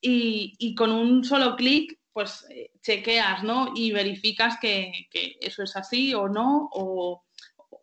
Y, 0.00 0.54
y 0.58 0.74
con 0.74 0.90
un 0.90 1.24
solo 1.24 1.56
clic, 1.56 1.98
pues 2.12 2.46
eh, 2.50 2.70
chequeas, 2.82 3.42
¿no? 3.42 3.72
Y 3.74 3.92
verificas 3.92 4.58
que, 4.60 5.08
que 5.10 5.36
eso 5.40 5.62
es 5.62 5.76
así 5.76 6.14
o 6.14 6.28
no, 6.28 6.68
o 6.72 7.23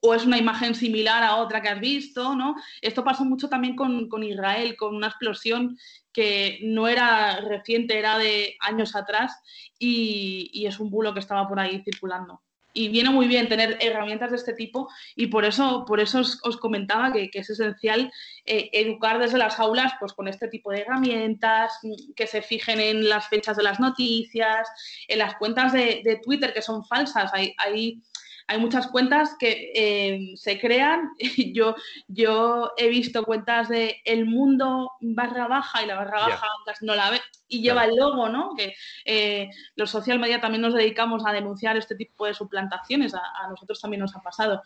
o 0.01 0.15
es 0.15 0.25
una 0.25 0.37
imagen 0.37 0.75
similar 0.75 1.23
a 1.23 1.37
otra 1.37 1.61
que 1.61 1.69
has 1.69 1.79
visto, 1.79 2.35
¿no? 2.35 2.55
Esto 2.81 3.03
pasó 3.03 3.23
mucho 3.23 3.49
también 3.49 3.75
con, 3.75 4.23
Israel, 4.23 4.75
con 4.75 4.95
una 4.95 5.07
explosión 5.07 5.77
que 6.11 6.59
no 6.63 6.87
era 6.87 7.39
reciente, 7.41 7.97
era 7.97 8.17
de 8.17 8.55
años 8.59 8.95
atrás 8.95 9.39
y, 9.77 10.65
es 10.65 10.79
un 10.79 10.89
bulo 10.89 11.13
que 11.13 11.19
estaba 11.19 11.47
por 11.47 11.59
ahí 11.59 11.81
circulando. 11.83 12.41
Y 12.73 12.87
viene 12.87 13.09
muy 13.09 13.27
bien 13.27 13.49
tener 13.49 13.77
herramientas 13.81 14.31
de 14.31 14.37
este 14.37 14.53
tipo 14.53 14.89
y 15.15 15.27
por 15.27 15.43
eso, 15.43 15.83
por 15.85 15.99
eso 15.99 16.19
os, 16.19 16.57
comentaba 16.57 17.11
que, 17.11 17.29
es 17.31 17.49
esencial 17.49 18.11
eh, 18.45 18.69
educar 18.71 19.19
desde 19.19 19.37
las 19.37 19.59
aulas 19.59 19.91
pues, 19.99 20.13
con 20.13 20.29
este 20.29 20.47
tipo 20.47 20.71
de 20.71 20.81
herramientas, 20.81 21.73
que 22.15 22.27
se 22.27 22.41
fijen 22.41 22.79
en 22.79 23.09
las 23.09 23.27
fechas 23.27 23.57
de 23.57 23.63
las 23.63 23.79
noticias, 23.79 24.67
en 25.09 25.19
las 25.19 25.35
cuentas 25.35 25.73
de, 25.73 26.21
Twitter 26.23 26.53
que 26.53 26.61
son 26.61 26.85
falsas. 26.85 27.31
Hay, 27.33 27.53
hay 27.57 28.01
hay 28.47 28.59
muchas 28.59 28.87
cuentas 28.87 29.35
que 29.39 29.71
eh, 29.75 30.33
se 30.35 30.59
crean. 30.59 31.11
yo, 31.53 31.75
yo 32.07 32.71
he 32.77 32.89
visto 32.89 33.23
cuentas 33.23 33.69
de 33.69 34.01
El 34.05 34.25
Mundo 34.25 34.91
barra 35.01 35.47
baja 35.47 35.83
y 35.83 35.87
la 35.87 35.95
barra 35.95 36.19
baja 36.19 36.47
no 36.81 36.95
la 36.95 37.11
ve 37.11 37.21
y 37.51 37.61
lleva 37.61 37.83
el 37.83 37.95
logo, 37.95 38.29
¿no? 38.29 38.55
Que 38.55 38.73
eh, 39.05 39.49
los 39.75 39.91
social 39.91 40.19
media 40.19 40.39
también 40.39 40.61
nos 40.61 40.73
dedicamos 40.73 41.23
a 41.25 41.33
denunciar 41.33 41.75
este 41.75 41.95
tipo 41.95 42.25
de 42.25 42.33
suplantaciones, 42.33 43.13
a, 43.13 43.21
nosotros 43.49 43.79
también 43.81 43.99
nos 43.99 44.15
ha 44.15 44.21
pasado. 44.21 44.63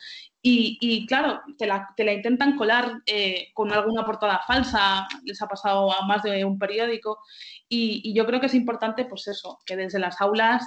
Y, 0.48 1.08
claro, 1.08 1.42
te 1.58 1.66
la, 1.66 1.92
te 1.98 2.04
la, 2.04 2.14
intentan 2.14 2.56
colar 2.56 3.02
eh, 3.08 3.48
con 3.56 3.74
alguna 3.74 4.06
portada 4.06 4.44
falsa, 4.46 5.08
les 5.24 5.42
ha 5.42 5.48
pasado 5.48 5.92
a 5.92 6.06
más 6.06 6.22
de 6.22 6.46
un 6.46 6.60
periódico. 6.60 7.20
Y, 7.68 8.14
yo 8.14 8.28
creo 8.28 8.40
que 8.40 8.46
es 8.46 8.54
importante, 8.54 9.06
pues 9.06 9.28
eso, 9.28 9.60
que 9.66 9.76
desde 9.76 9.98
las 9.98 10.22
aulas 10.22 10.64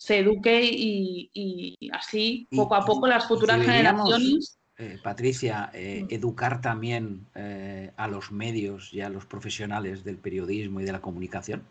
se 0.00 0.20
eduque 0.20 0.62
y, 0.64 1.76
así 1.92 2.48
poco 2.50 2.74
a 2.74 2.86
poco 2.86 3.06
las 3.06 3.28
futuras 3.28 3.60
generaciones. 3.60 4.58
Eh, 4.78 4.98
Patricia, 5.02 5.70
eh, 5.74 6.04
mm. 6.04 6.14
educar 6.14 6.62
también 6.62 7.26
eh, 7.34 7.90
a 7.98 8.08
los 8.08 8.32
medios 8.32 8.94
y 8.94 9.02
a 9.02 9.10
los 9.10 9.26
profesionales 9.26 10.02
del 10.02 10.16
periodismo 10.16 10.80
y 10.80 10.84
de 10.84 10.92
la 10.92 11.02
comunicación. 11.02 11.64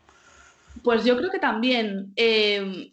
Pues 0.83 1.03
yo 1.03 1.17
creo 1.17 1.31
que 1.31 1.39
también, 1.39 2.13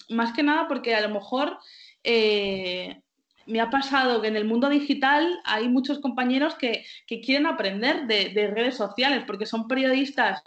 más 0.09 0.33
que 0.33 0.43
nada 0.43 0.67
porque 0.69 0.95
a 0.95 1.03
lo 1.03 1.11
mejor 1.11 1.59
me 2.03 3.61
ha 3.61 3.69
pasado 3.69 4.23
que 4.23 4.29
en 4.29 4.37
el 4.37 4.47
mundo 4.47 4.71
digital 4.71 5.39
hay 5.45 5.69
muchos 5.69 5.99
compañeros 5.99 6.55
que, 6.55 6.87
quieren 7.07 7.47
aprender 7.47 8.07
de, 8.07 8.51
redes 8.55 8.77
sociales 8.77 9.25
porque 9.27 9.45
son 9.45 9.69
periodistas 9.69 10.43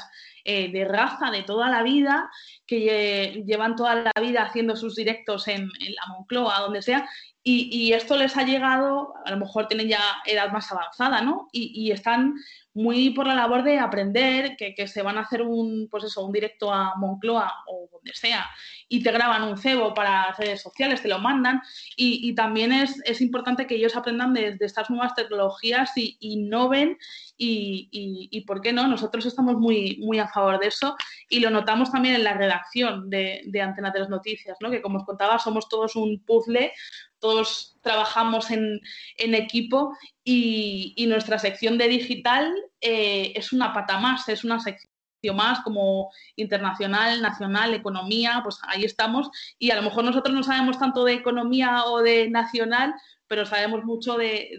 de 0.46 0.86
raza 0.86 1.32
de 1.32 1.44
toda 1.44 1.70
la 1.70 1.84
vida 1.84 2.30
que 2.66 3.44
llevan 3.46 3.76
toda 3.76 3.96
la 3.96 4.22
vida 4.22 4.44
haciendo 4.44 4.76
sus 4.76 4.96
directos 4.96 5.48
en, 5.48 5.68
la 5.68 6.14
Moncloa, 6.14 6.60
donde 6.60 6.82
sea, 6.82 7.08
y, 7.44 7.94
esto 7.94 8.16
les 8.16 8.38
ha 8.38 8.44
llegado, 8.44 9.14
a 9.26 9.32
lo 9.32 9.38
mejor 9.38 9.68
tienen 9.68 9.88
ya 9.88 10.02
edad 10.26 10.52
más 10.52 10.72
avanzada, 10.72 11.22
¿no? 11.22 11.48
Y, 11.52 11.92
están 11.92 12.36
muy 12.80 13.10
por 13.10 13.28
la 13.28 13.36
labor 13.36 13.64
de 13.64 13.78
aprender, 13.78 14.56
que, 14.56 14.88
se 14.88 15.02
van 15.02 15.18
a 15.18 15.22
hacer 15.22 15.42
un, 15.42 15.90
pues 15.92 16.06
eso, 16.06 16.26
un 16.26 16.32
directo 16.32 16.74
a 16.74 16.96
Moncloa 16.96 17.54
o 17.68 17.90
donde 17.92 18.14
sea, 18.14 18.50
y 18.88 19.04
te 19.04 19.12
graban 19.12 19.44
un 19.44 19.58
cebo 19.58 19.94
para 19.94 20.32
redes 20.38 20.62
sociales, 20.62 21.02
te 21.02 21.10
lo 21.10 21.20
mandan, 21.20 21.62
y, 21.98 22.34
también 22.36 22.72
es, 22.72 23.22
importante 23.22 23.68
que 23.68 23.76
ellos 23.76 23.98
aprendan 23.98 24.34
de, 24.34 24.58
estas 24.62 24.90
nuevas 24.90 25.14
tecnologías 25.14 25.92
y 25.98 26.16
innoven 26.22 26.98
y, 27.38 28.44
¿por 28.48 28.62
qué 28.62 28.72
no? 28.72 28.88
Nosotros 28.88 29.26
estamos 29.26 29.58
muy, 29.58 29.98
muy 29.98 30.20
a 30.20 30.30
favor 30.30 30.58
de 30.60 30.68
eso 30.68 30.96
y 31.30 31.42
lo 31.42 31.50
notamos 31.50 31.92
también 31.92 32.16
en 32.16 32.24
la 32.24 32.34
redacción 32.34 33.10
de, 33.10 33.42
de 33.46 33.62
Antena 33.62 33.92
3 33.92 34.08
Noticias, 34.10 34.58
¿no? 34.62 34.72
que 34.72 34.82
como 34.82 35.00
os 35.00 35.06
contaba, 35.06 35.38
somos 35.38 35.68
todos 35.68 35.96
un 35.96 36.24
puzzle, 36.26 36.72
todos 37.20 37.78
trabajamos 37.82 38.52
en, 38.52 38.82
equipo 39.18 39.98
y, 40.24 41.06
nuestra 41.08 41.40
sección 41.40 41.78
de 41.78 41.88
digital 41.88 42.54
eh, 42.82 43.34
es 43.36 43.54
una 43.54 43.74
pata 43.74 44.00
más, 44.00 44.28
es 44.30 44.44
una 44.44 44.60
sección 44.60 44.90
más 45.36 45.60
como 45.62 46.12
internacional, 46.36 47.22
nacional, 47.22 47.74
economía, 47.74 48.40
pues 48.44 48.60
ahí 48.68 48.86
estamos 48.86 49.30
y 49.58 49.72
a 49.72 49.76
lo 49.76 49.82
mejor 49.82 50.04
nosotros 50.06 50.34
no 50.34 50.44
sabemos 50.44 50.80
tanto 50.80 51.04
de 51.04 51.14
economía 51.14 51.84
o 51.86 52.02
de 52.02 52.30
nacional, 52.30 52.94
pero 53.28 53.46
sabemos 53.46 53.84
mucho 53.84 54.16
de, 54.18 54.58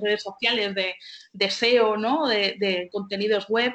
redes 0.00 0.22
sociales, 0.22 0.74
de, 0.74 1.50
SEO, 1.50 1.96
¿no? 1.96 2.26
de, 2.26 2.88
contenidos 2.90 3.46
web. 3.48 3.72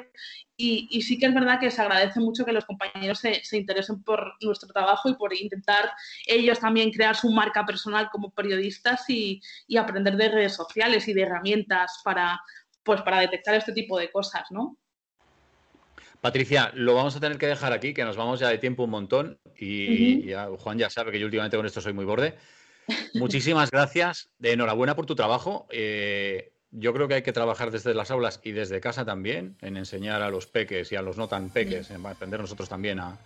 Y, 0.60 1.02
sí 1.02 1.20
que 1.20 1.26
es 1.26 1.34
verdad 1.34 1.60
que 1.60 1.70
se 1.70 1.80
agradece 1.80 2.18
mucho 2.18 2.44
que 2.44 2.50
los 2.50 2.64
compañeros 2.64 3.20
se, 3.20 3.56
interesen 3.56 4.02
por 4.02 4.34
nuestro 4.40 4.68
trabajo 4.68 5.08
y 5.08 5.14
por 5.14 5.32
intentar 5.32 5.92
ellos 6.26 6.58
también 6.58 6.90
crear 6.90 7.14
su 7.14 7.30
marca 7.30 7.64
personal 7.64 8.08
como 8.10 8.30
periodistas 8.32 9.08
y, 9.08 9.40
aprender 9.78 10.16
de 10.16 10.28
redes 10.28 10.54
sociales 10.54 11.06
y 11.06 11.12
de 11.12 11.22
herramientas 11.22 12.00
para, 12.02 12.40
pues, 12.82 13.00
para 13.02 13.20
detectar 13.20 13.54
este 13.54 13.72
tipo 13.72 14.00
de 14.00 14.10
cosas, 14.10 14.50
¿no? 14.50 14.76
Patricia, 16.20 16.72
lo 16.74 16.96
vamos 16.96 17.14
a 17.14 17.20
tener 17.20 17.38
que 17.38 17.46
dejar 17.46 17.72
aquí, 17.72 17.94
que 17.94 18.04
nos 18.04 18.16
vamos 18.16 18.40
ya 18.40 18.48
de 18.48 18.58
tiempo 18.58 18.82
un 18.82 18.90
montón 18.90 19.38
y, 19.56 20.32
Juan 20.58 20.76
ya 20.76 20.90
sabe 20.90 21.12
que 21.12 21.20
yo 21.20 21.26
últimamente 21.26 21.56
con 21.56 21.66
esto 21.66 21.80
soy 21.80 21.92
muy 21.92 22.04
borde. 22.04 22.36
Muchísimas 23.14 23.70
gracias, 23.70 24.28
de 24.38 24.54
enhorabuena 24.54 24.96
por 24.96 25.06
tu 25.06 25.14
trabajo. 25.14 25.68
Eh, 25.70 26.50
yo 26.70 26.92
creo 26.92 27.08
que 27.08 27.14
hay 27.14 27.22
que 27.22 27.32
trabajar 27.32 27.70
desde 27.70 27.94
las 27.94 28.10
aulas 28.10 28.40
y 28.42 28.52
desde 28.52 28.80
casa 28.80 29.04
también, 29.04 29.56
en 29.62 29.76
enseñar 29.76 30.22
a 30.22 30.30
los 30.30 30.46
peques 30.46 30.92
y 30.92 30.96
a 30.96 31.02
los 31.02 31.16
no 31.16 31.28
tan 31.28 31.50
peques, 31.50 31.90
en 31.90 32.04
aprender 32.04 32.40
nosotros 32.40 32.68
también 32.68 33.00
a, 33.00 33.18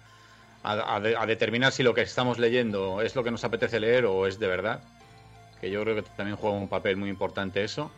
a, 0.62 1.26
determinar 1.26 1.72
si 1.72 1.82
lo 1.82 1.94
que 1.94 2.02
estamos 2.02 2.38
leyendo 2.38 3.00
es 3.02 3.16
lo 3.16 3.24
que 3.24 3.30
nos 3.30 3.44
apetece 3.44 3.80
leer 3.80 4.06
o 4.06 4.26
es 4.26 4.38
de 4.38 4.46
verdad, 4.46 4.82
que 5.60 5.70
yo 5.70 5.82
creo 5.82 5.96
que 5.96 6.02
también 6.02 6.36
juega 6.36 6.56
un 6.56 6.68
papel 6.68 6.96
muy 6.96 7.08
importante 7.08 7.64
eso. 7.64 7.90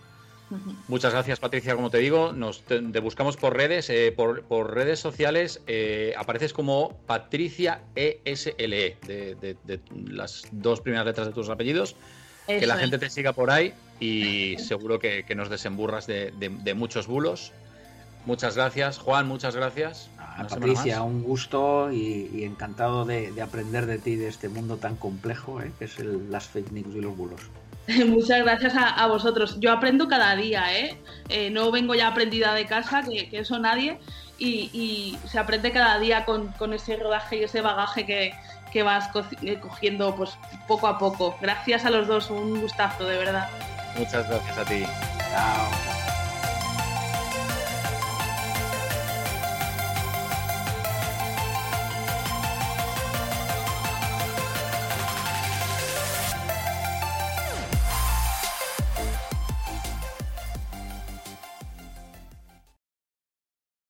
Muchas 0.88 1.12
gracias, 1.12 1.40
Patricia. 1.40 1.74
Como 1.74 1.90
te 1.90 1.98
digo, 1.98 2.33
nos 2.33 2.62
te, 2.62 2.78
buscamos 3.00 3.37
por 3.37 3.57
redes, 3.57 3.88
eh, 3.90 4.12
por, 4.14 4.74
redes 4.74 5.00
sociales. 5.00 5.62
Eh, 5.66 6.14
apareces 6.16 6.52
como 6.52 6.96
Patricia 7.07 7.80
ESLE, 7.96 8.96
de, 9.07 9.57
de, 9.64 9.80
las 10.07 10.44
dos 10.52 10.80
primeras 10.80 11.07
letras 11.07 11.26
de 11.26 11.33
tus 11.33 11.48
apellidos. 11.48 11.96
que 12.46 12.66
la 12.66 12.76
gente 12.76 12.98
te 12.98 13.11
siga 13.11 13.33
por 13.33 13.50
ahí 13.50 13.72
y 14.00 14.57
seguro 14.59 14.98
que, 14.98 15.24
nos 15.35 15.48
desemburras 15.48 16.07
de, 16.07 16.74
muchos 16.76 17.07
bulos. 17.07 17.52
Muchas 18.26 18.57
gracias, 18.57 18.98
Juan, 18.98 19.28
muchas 19.28 19.54
gracias. 19.54 20.09
Patricia, 20.48 21.02
un 21.02 21.22
gusto 21.22 21.92
y, 21.92 22.44
encantado 22.44 23.04
de, 23.04 23.33
aprender 23.40 23.87
de 23.87 23.98
ti, 23.98 24.16
de 24.16 24.28
este 24.28 24.48
mundo 24.48 24.78
tan 24.78 24.96
complejo 24.96 25.61
eh, 25.61 25.70
que 25.78 25.85
es 25.85 25.98
las 25.98 26.48
fake 26.48 26.72
news 26.72 26.94
y 26.94 27.00
los 27.00 27.16
bulos. 27.16 27.40
Muchas 28.07 28.42
gracias 28.42 28.74
a, 28.76 29.07
vosotros. 29.07 29.59
Yo 29.61 29.70
aprendo 29.72 30.09
cada 30.09 30.35
día, 30.37 30.78
¿eh? 30.78 30.96
¿eh? 31.28 31.50
no 31.50 31.70
vengo 31.70 31.94
ya 31.94 32.09
aprendida 32.09 32.54
de 32.54 32.66
casa, 32.66 33.02
que, 33.02 33.28
eso 33.33 33.59
nadie, 33.59 33.98
y, 34.38 35.18
se 35.30 35.38
aprende 35.38 35.70
cada 35.70 35.98
día 35.98 36.24
con, 36.24 36.72
ese 36.72 36.96
rodaje 36.96 37.37
y 37.37 37.44
ese 37.44 37.61
bagaje 37.61 38.07
que, 38.07 38.83
vas 38.83 39.09
eh, 39.42 39.61
cogiendo 39.61 40.16
pues, 40.16 40.37
poco 40.66 40.87
a 40.88 40.98
poco. 40.98 41.37
Gracias 41.40 41.85
a 41.85 41.90
los 41.90 42.09
dos, 42.09 42.30
un 42.30 42.61
gustazo, 42.61 43.04
de 43.04 43.18
verdad. 43.18 43.48
Muchas 43.96 44.28
gracias 44.28 44.59
a 44.59 44.64
ti. 44.64 44.85
Chao. 45.30 45.93